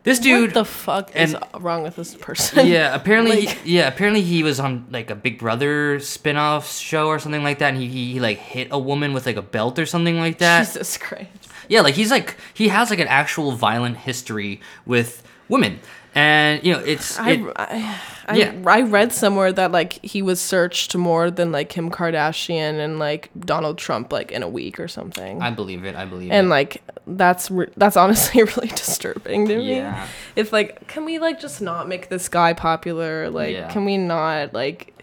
[0.04, 0.50] this dude.
[0.50, 2.68] what the fuck is wrong with this person?
[2.68, 7.20] yeah, apparently, Like- yeah, apparently he was on like a Big Brother spin-off show or
[7.20, 9.78] something like that, and he, he, he like hit a woman with like a belt
[9.78, 10.68] or something like that.
[10.68, 11.30] Jesus Christ.
[11.68, 15.80] Yeah, like he's like he has like an actual violent history with women,
[16.16, 18.00] and you know it's I, it, I, I,
[18.38, 18.54] Yeah.
[18.66, 23.30] I read somewhere that like he was searched more than like Kim Kardashian and like
[23.40, 25.42] Donald Trump like in a week or something.
[25.42, 25.96] I believe it.
[25.96, 26.40] I believe and it.
[26.40, 29.76] And like that's re- that's honestly really disturbing to me.
[29.78, 30.08] Yeah.
[30.36, 33.30] It's like can we like just not make this guy popular?
[33.30, 33.70] Like Yeah.
[33.72, 34.94] can we not like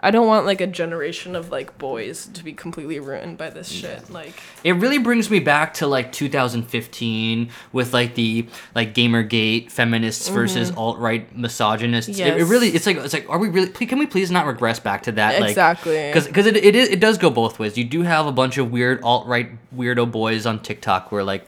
[0.00, 3.68] I don't want like a generation of like boys to be completely ruined by this
[3.68, 4.08] shit.
[4.10, 4.32] Like
[4.62, 10.70] It really brings me back to like 2015 with like the like GamerGate feminists versus
[10.76, 12.08] alt right misogynists.
[12.10, 12.50] It, it Mm-hmm.
[12.50, 15.12] Really it's like it's like are we really can we please not regress back to
[15.12, 16.06] that like Exactly.
[16.08, 17.76] because because it, it is- it does go both ways.
[17.76, 21.24] You do have a bunch of weird alt right weirdo boys on TikTok who are
[21.24, 21.44] like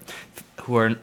[0.62, 0.96] who are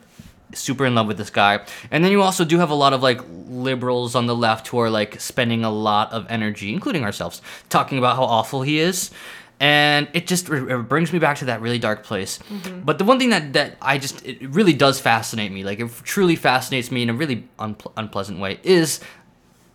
[0.53, 1.59] super in love with this guy,
[1.91, 4.79] and then you also do have a lot of like liberals on the left who
[4.79, 9.11] are like spending a lot of energy, including ourselves, talking about how awful he is.
[9.59, 12.37] And it just it brings me back to that really dark place.
[12.49, 12.81] Mm-hmm.
[12.81, 15.89] But the one thing that, that I just it really does fascinate me, like it
[16.03, 18.99] truly fascinates me in a really unple- unpleasant way, is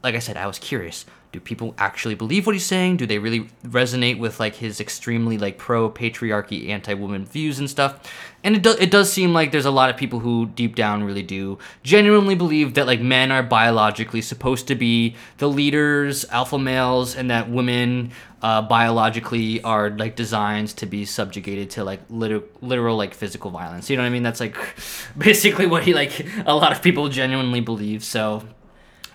[0.05, 1.05] like I said, I was curious.
[1.33, 2.99] Do people actually believe what he's saying?
[2.99, 7.71] Do they really resonate with like his extremely like pro patriarchy, anti woman views and
[7.71, 8.13] stuff?
[8.45, 11.05] And it does it does seem like there's a lot of people who deep down
[11.05, 16.59] really do genuinely believe that like men are biologically supposed to be the leaders, alpha
[16.59, 18.13] males, and that women
[18.43, 23.89] uh, biologically are like designed to be subjugated to like literal, literal like physical violence.
[23.89, 24.25] You know what I mean?
[24.25, 24.57] That's like
[25.17, 28.05] basically what he like a lot of people genuinely believe.
[28.05, 28.43] So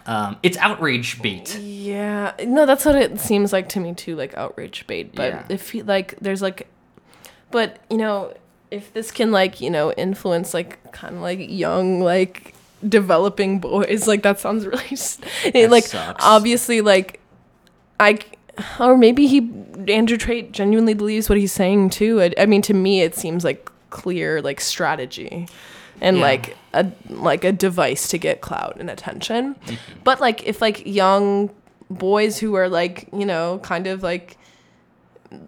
[0.07, 1.57] um, it's outrage bait.
[1.59, 5.13] Yeah, no, that's what it seems like to me too, like outrage bait.
[5.13, 5.43] But Yeah.
[5.49, 6.67] if he like, there's like,
[7.51, 8.33] but you know,
[8.71, 12.53] if this can like you know influence like kind of like young like
[12.87, 14.95] developing boys, like that sounds really,
[15.51, 16.23] That like sucks.
[16.25, 17.19] obviously like,
[17.99, 18.19] I
[18.79, 19.49] Or maybe he
[19.87, 22.21] Andrew Tate genuinely believes what he's saying too.
[22.21, 25.47] I, I mean, to me, it seems like clear like strategy,
[26.01, 26.23] and Yeah.
[26.23, 29.55] like a like a device to get clout and attention.
[29.55, 29.75] Mm-hmm.
[30.03, 31.49] But like if like young
[31.89, 34.37] boys who are like, you know, kind of like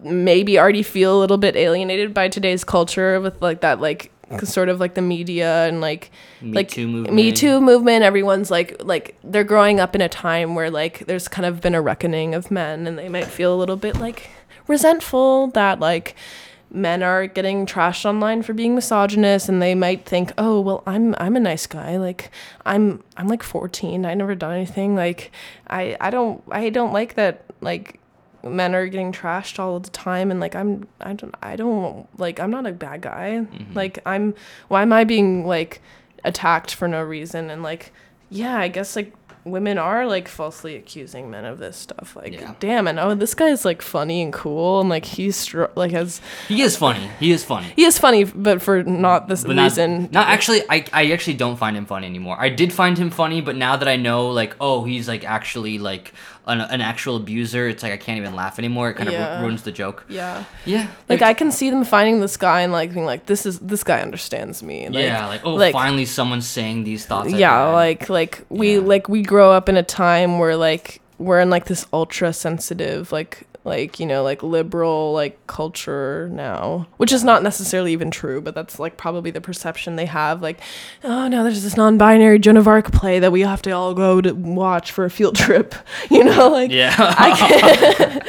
[0.02, 4.12] maybe already feel a little bit alienated by today's culture with like that like
[4.44, 7.14] sort of like the media and like Me like Too movement.
[7.16, 8.04] Me Too movement.
[8.04, 11.74] Everyone's like like they're growing up in a time where like there's kind of been
[11.74, 14.30] a reckoning of men and they might feel a little bit like
[14.68, 16.14] resentful that like
[16.72, 21.14] men are getting trashed online for being misogynist and they might think oh well i'm
[21.18, 21.96] i'm a nice guy.
[21.96, 22.30] Like
[22.64, 24.94] i'm i'm like 14 i never done anything.
[24.94, 25.32] Like
[25.68, 27.98] i i don't i don't like that like
[28.42, 32.40] men are getting trashed all the time and like i'm i don't i don't like
[32.40, 33.46] i'm not a bad guy.
[33.50, 33.74] Mm-hmm.
[33.74, 34.34] Like i'm
[34.68, 35.82] why am i being like
[36.24, 37.50] attacked for no reason?
[37.50, 37.92] And like
[38.30, 39.12] yeah i guess like
[39.44, 42.54] women are like falsely accusing men of this stuff like Yeah.
[42.60, 46.20] damn and oh this guy's like funny and cool and like he's str- like has
[46.48, 47.08] He is funny.
[47.18, 47.72] He is funny.
[47.74, 50.62] he is funny but for not this But not, reason not actually.
[50.68, 52.36] I, I actually don't find him funny anymore.
[52.38, 55.78] I did find him funny, but now that I know, like, oh, he's like actually
[55.78, 56.12] like
[56.50, 58.90] an, an actual abuser, it's like I can't even laugh anymore.
[58.90, 59.40] It kind of Yeah.
[59.40, 60.04] ruins the joke.
[60.08, 60.86] yeah Yeah.
[61.08, 63.82] like i can see them finding this guy and like being like this is this
[63.84, 67.32] guy understands me like, yeah, like oh, like- finally someone's saying these thoughts.
[67.32, 68.80] Yeah like like we Yeah.
[68.80, 73.12] like we grow up in a time where like we're in like this ultra sensitive
[73.12, 78.40] like like you know like liberal like culture now which is not necessarily even true
[78.40, 80.58] but that's like probably the perception they have like
[81.04, 84.18] oh no there's this non-binary joan of arc play that we have to all go
[84.20, 85.74] to watch for a field trip
[86.10, 86.90] you know like Yeah.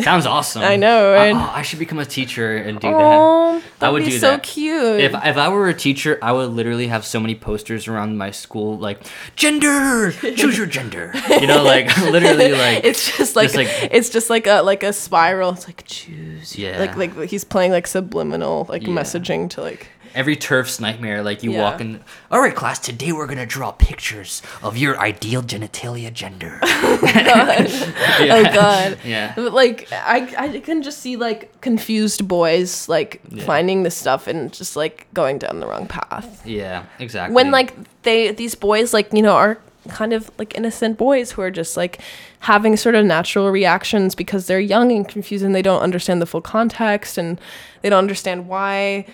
[0.00, 0.62] Sounds awesome.
[0.62, 2.94] I know, I, and- oh, I should become a teacher and do that.
[2.96, 4.42] oh I that would would be do so that.
[4.44, 8.16] cute If, if I were a teacher, I would literally have so many posters around
[8.16, 9.02] my school, like
[9.34, 11.12] gender, choose your gender.
[11.28, 14.82] You know, like literally, like it's just like, Just like- it's just like a like
[14.82, 15.50] a spiral.
[15.52, 16.56] It's like choose.
[16.58, 16.78] Yeah.
[16.78, 18.88] Like like he's playing like subliminal like Yeah.
[18.94, 19.88] messaging to like.
[20.14, 21.22] every TERF's nightmare.
[21.22, 21.62] Like you Yeah.
[21.62, 22.00] walk in.
[22.30, 22.78] All right, class.
[22.78, 26.60] Today we're gonna draw pictures of your ideal genitalia gender.
[26.94, 26.98] Oh,
[28.20, 28.98] oh god.
[29.04, 29.32] yeah.
[29.34, 33.44] But, Like I I can just see like confused boys like Yeah.
[33.44, 36.42] finding this stuff and just like going down the wrong path.
[36.46, 36.84] Yeah.
[36.98, 37.34] Exactly.
[37.34, 37.72] When like
[38.02, 41.76] they these boys like you know are kind of like innocent boys who are just
[41.76, 42.00] like
[42.40, 46.26] having sort of natural reactions because they're young and confused and they don't understand the
[46.26, 47.40] full context and
[47.82, 49.04] they don't understand why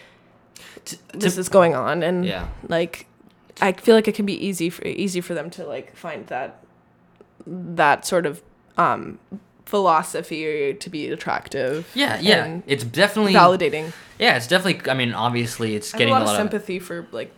[1.15, 2.49] this is going on and Yeah.
[2.69, 3.07] like
[3.61, 6.63] I feel like it can be easy for easy for them to like find that
[7.47, 8.43] that sort of
[8.77, 9.19] um
[9.67, 11.91] philosophy to be attractive.
[11.95, 12.61] Yeah, yeah.
[12.67, 13.93] It's definitely validating.
[14.19, 14.91] Yeah, it's definitely.
[14.91, 17.31] I mean, obviously, it's I have getting a lot, of of sympathy for like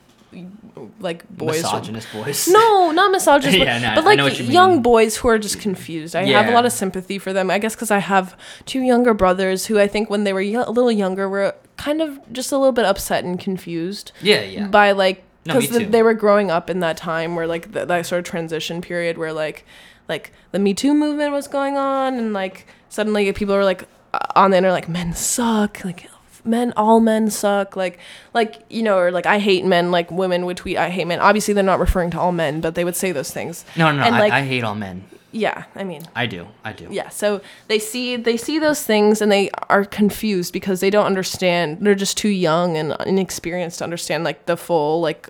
[1.01, 2.49] like boys or- misogynist boys.
[2.49, 4.53] no, not misogynist, but, Yeah, no, but like you mean.
[4.53, 6.15] young boys who are just confused.
[6.17, 7.51] I have a lot of sympathy for them.
[7.51, 10.71] I guess because I have two younger brothers who I think when they were a
[10.71, 14.67] little younger were kind of just a little bit upset and confused Yeah, yeah.
[14.69, 17.89] by like No, me because they were growing up in that time where like th-
[17.89, 19.65] that sort of transition period where like
[20.09, 24.19] like the Me Too movement was going on and like suddenly people were like uh,
[24.37, 26.09] on the internet like men suck like
[26.45, 27.99] men all men suck like
[28.35, 31.21] like you know or like I hate men like women would tweet I hate men
[31.21, 33.99] obviously they're not referring to all men but they would say those things no, no,
[33.99, 34.03] no.
[34.05, 35.05] and, I, like- I hate all men.
[35.33, 36.47] yeah I mean I do.
[36.65, 36.89] I do.
[36.91, 41.07] yeah so they see they see those things and they are confused because they don't
[41.07, 45.29] understand they're just too young and inexperienced to understand like the full like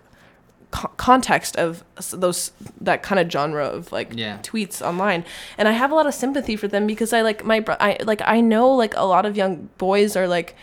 [0.71, 4.39] co- context of those that kind of genre of like Yeah.
[4.43, 5.25] tweets online
[5.59, 7.99] and i have a lot of sympathy for them because i like my bro- i
[8.05, 10.57] like i know like a lot of young boys are like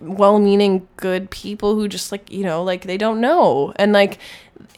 [0.00, 3.72] well-meaning good people who just like you know like they don't know.
[3.76, 4.18] And like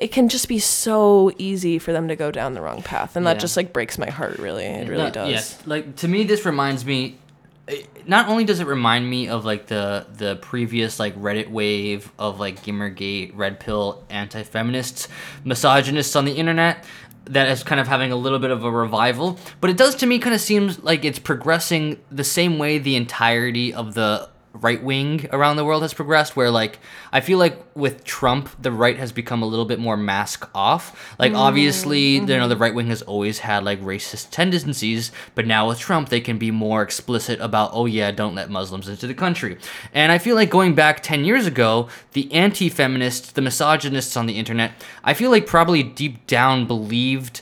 [0.00, 3.16] it can just be so easy for them to go down the wrong path.
[3.16, 4.64] And that just like breaks my heart really.
[4.64, 7.18] It really does Yes, like to me, this reminds me.
[7.68, 12.10] Eh, not only does it remind me of like the the previous like Reddit wave
[12.18, 15.08] of like Gamergate, Red Pill, anti-feminists,
[15.44, 16.84] misogynists on the internet
[17.26, 20.06] that is kind of having a little bit of a revival, but it does to
[20.06, 24.82] me kind of seems like it's progressing the same way the entirety of the right
[24.82, 26.78] wing around the world has progressed where like
[27.10, 31.14] i feel like with trump the right has become a little bit more mask off.
[31.18, 31.40] Like mm-hmm.
[31.40, 32.48] obviously you know mm-hmm.
[32.50, 36.38] the right wing has always had like racist tendencies but now with trump they can
[36.38, 39.56] be more explicit about oh yeah don't let muslims into the country.
[39.94, 44.38] And i feel like going back 10 years ago the anti-feminists the misogynists on the
[44.38, 44.72] internet
[45.02, 47.40] i feel like probably deep down believed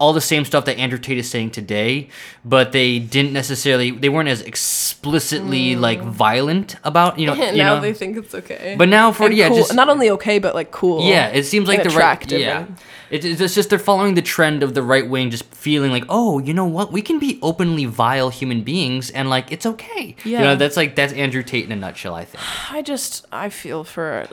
[0.00, 2.08] all the same stuff that Andrew Tate is saying today,
[2.42, 5.80] but they didn't necessarily they weren't as explicitly mm.
[5.80, 7.82] like violent about you know And you now know.
[7.82, 8.74] they think it's okay.
[8.78, 9.58] But now for And yeah, cool.
[9.58, 11.02] just not only okay, but like cool.
[11.02, 12.66] yeah, it seems like the right yeah.
[13.10, 16.38] It, it's just they're following the trend of the right wing, just feeling like, oh,
[16.38, 20.14] you know what, we can be openly vile human beings, and like it's okay.
[20.24, 20.38] Yeah.
[20.38, 22.42] you know that's like that's Andrew Tate in a nutshell, I think.
[22.72, 24.28] I just I feel for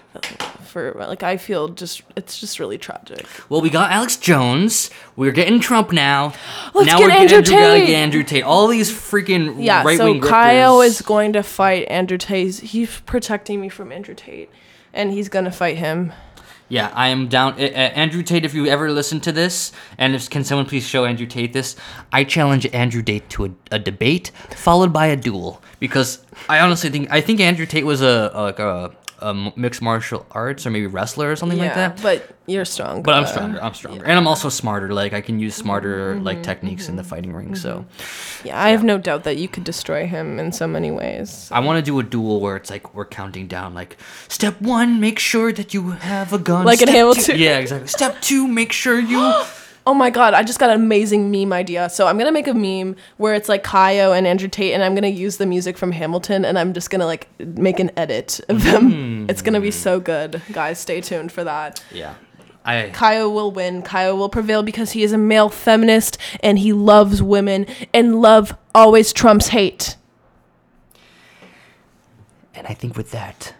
[0.63, 3.25] for like I feel just it's just really tragic.
[3.49, 4.91] Well, we got Alex Jones.
[5.15, 6.33] We're getting Trump now.
[6.73, 7.87] Let's now get we're Andrew Andrew, Tate.
[7.87, 8.43] get Andrew Tate.
[8.43, 12.55] All these freaking Yeah, right so Caio is going to fight Andrew Tate.
[12.55, 14.49] He's protecting me from Andrew Tate,
[14.93, 16.13] and he's gonna fight him.
[16.69, 17.53] Yeah, I am down.
[17.53, 20.85] Uh, uh, Andrew Tate, if you ever listen to this, and if, can someone please
[20.85, 21.77] show Andrew Tate this?
[22.11, 26.89] I challenge Andrew Tate to a, a debate followed by a duel because I honestly
[26.89, 30.69] think I think Andrew Tate was a, a like a, a mixed martial arts or
[30.69, 32.01] maybe wrestler or something like yeah, that.
[32.01, 33.01] but you're strong.
[33.03, 33.61] But I'm stronger.
[33.61, 34.93] I'm stronger, and I'm also smarter.
[34.93, 37.55] Like I can use smarter Mm-hmm, like techniques in the fighting ring.
[37.55, 37.85] So
[38.43, 41.49] Yeah, I have no doubt that you could destroy him in so many ways.
[41.51, 43.73] I want to do a duel where it's like we're counting down.
[43.73, 43.97] Like
[44.29, 46.65] step one, make sure that you have a gun.
[46.65, 47.23] Like in Step Hamilton.
[47.23, 47.87] two- yeah, exactly.
[47.87, 49.43] Step two, make sure you.
[49.87, 51.89] Oh my god, I just got an amazing meme idea.
[51.89, 54.93] So I'm gonna make a meme where it's like Caio and Andrew Tate, and I'm
[54.93, 58.65] gonna use the music from Hamilton, and I'm just gonna like make an edit of
[58.65, 58.91] them.
[58.91, 59.29] Hmm.
[59.29, 60.77] It's gonna be so good, guys.
[60.77, 61.81] Stay tuned for that.
[61.93, 62.15] Yeah,
[62.65, 62.89] I.
[62.89, 63.81] Caio will win.
[63.81, 68.57] Caio will prevail because he is a male feminist and he loves women, and love
[68.75, 69.95] always trumps hate.
[72.53, 73.53] And I think with that,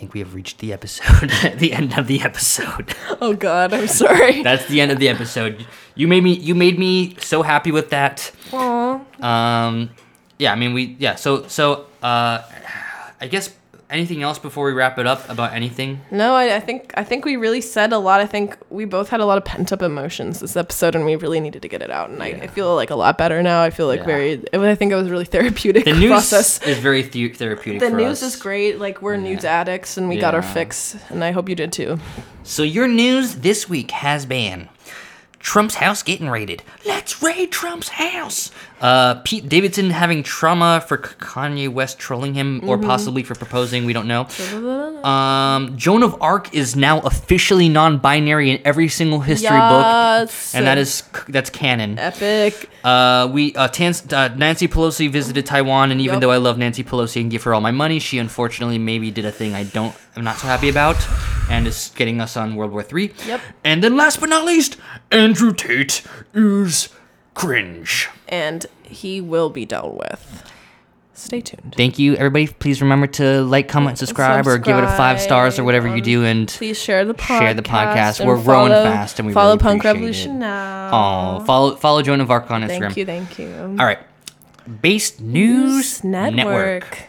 [0.00, 1.28] think we have reached the episode,
[1.58, 2.94] the end of the episode.
[3.22, 4.42] Oh god, I'm sorry.
[4.48, 5.66] That's the end of the episode.
[5.94, 8.32] You made me, you made me so happy with that.
[8.50, 8.98] Aw.
[9.20, 9.90] Um,
[10.38, 11.16] yeah, I mean, we, yeah.
[11.16, 12.40] So, so, uh,
[13.20, 13.50] I guess
[13.90, 16.00] anything else before we wrap it up about anything?
[16.10, 18.20] No, I, I think I think we really said a lot.
[18.20, 21.16] I think we both had a lot of pent up emotions this episode, and we
[21.16, 22.10] really needed to get it out.
[22.10, 23.62] And I, I feel like a lot better now.
[23.62, 24.06] I feel like Yeah.
[24.06, 24.32] very.
[24.32, 26.62] it I think it was really therapeutic The news process.
[26.62, 27.80] is very the- therapeutic.
[27.80, 28.34] The news us.
[28.34, 28.78] is great.
[28.78, 30.96] Like we're news addicts, and we got our fix.
[31.10, 31.98] And I hope you did too.
[32.44, 34.68] So your news this week has been
[35.38, 36.62] Trump's house getting raided.
[36.84, 38.50] Let's raid Trump's house.
[38.80, 43.84] Uh, Pete Davidson having trauma for Kanye West trolling him, or possibly for proposing.
[43.84, 44.26] We don't know.
[45.04, 50.78] Um, Joan of Arc is now officially non-binary in every single history book, and that
[50.78, 51.98] is that's canon.
[51.98, 52.70] Epic.
[52.82, 56.20] Uh, we uh, uh, Nancy Pelosi visited Taiwan, and even Yup.
[56.22, 59.24] though I love Nancy Pelosi and give her all my money, she unfortunately maybe did
[59.24, 60.96] a thing I don't, I'm not so happy about.
[61.50, 63.12] and is getting us on World War Three.
[63.26, 63.40] Yep.
[63.64, 64.76] And then last but not least,
[65.10, 66.02] Andrew Tate
[66.32, 66.88] is
[67.34, 68.08] cringe.
[68.30, 70.50] And he will be dealt with.
[71.20, 71.74] Stay tuned.
[71.76, 72.46] Thank you, everybody.
[72.46, 76.00] Please remember to like, comment, subscribe, or give it a five stars or whatever you
[76.00, 76.24] do.
[76.24, 77.38] And um, Please share the podcast.
[77.38, 78.24] Share the podcast.
[78.24, 80.38] We're growing fast and we follow really Punk Revolution it.
[80.38, 81.40] now.
[81.40, 82.80] oh, follow follow Joan of Arca on Instagram.
[82.80, 83.52] Thank you, thank you.
[83.78, 83.98] All right,
[84.80, 86.36] Based News, Network.
[86.36, 86.98] Network.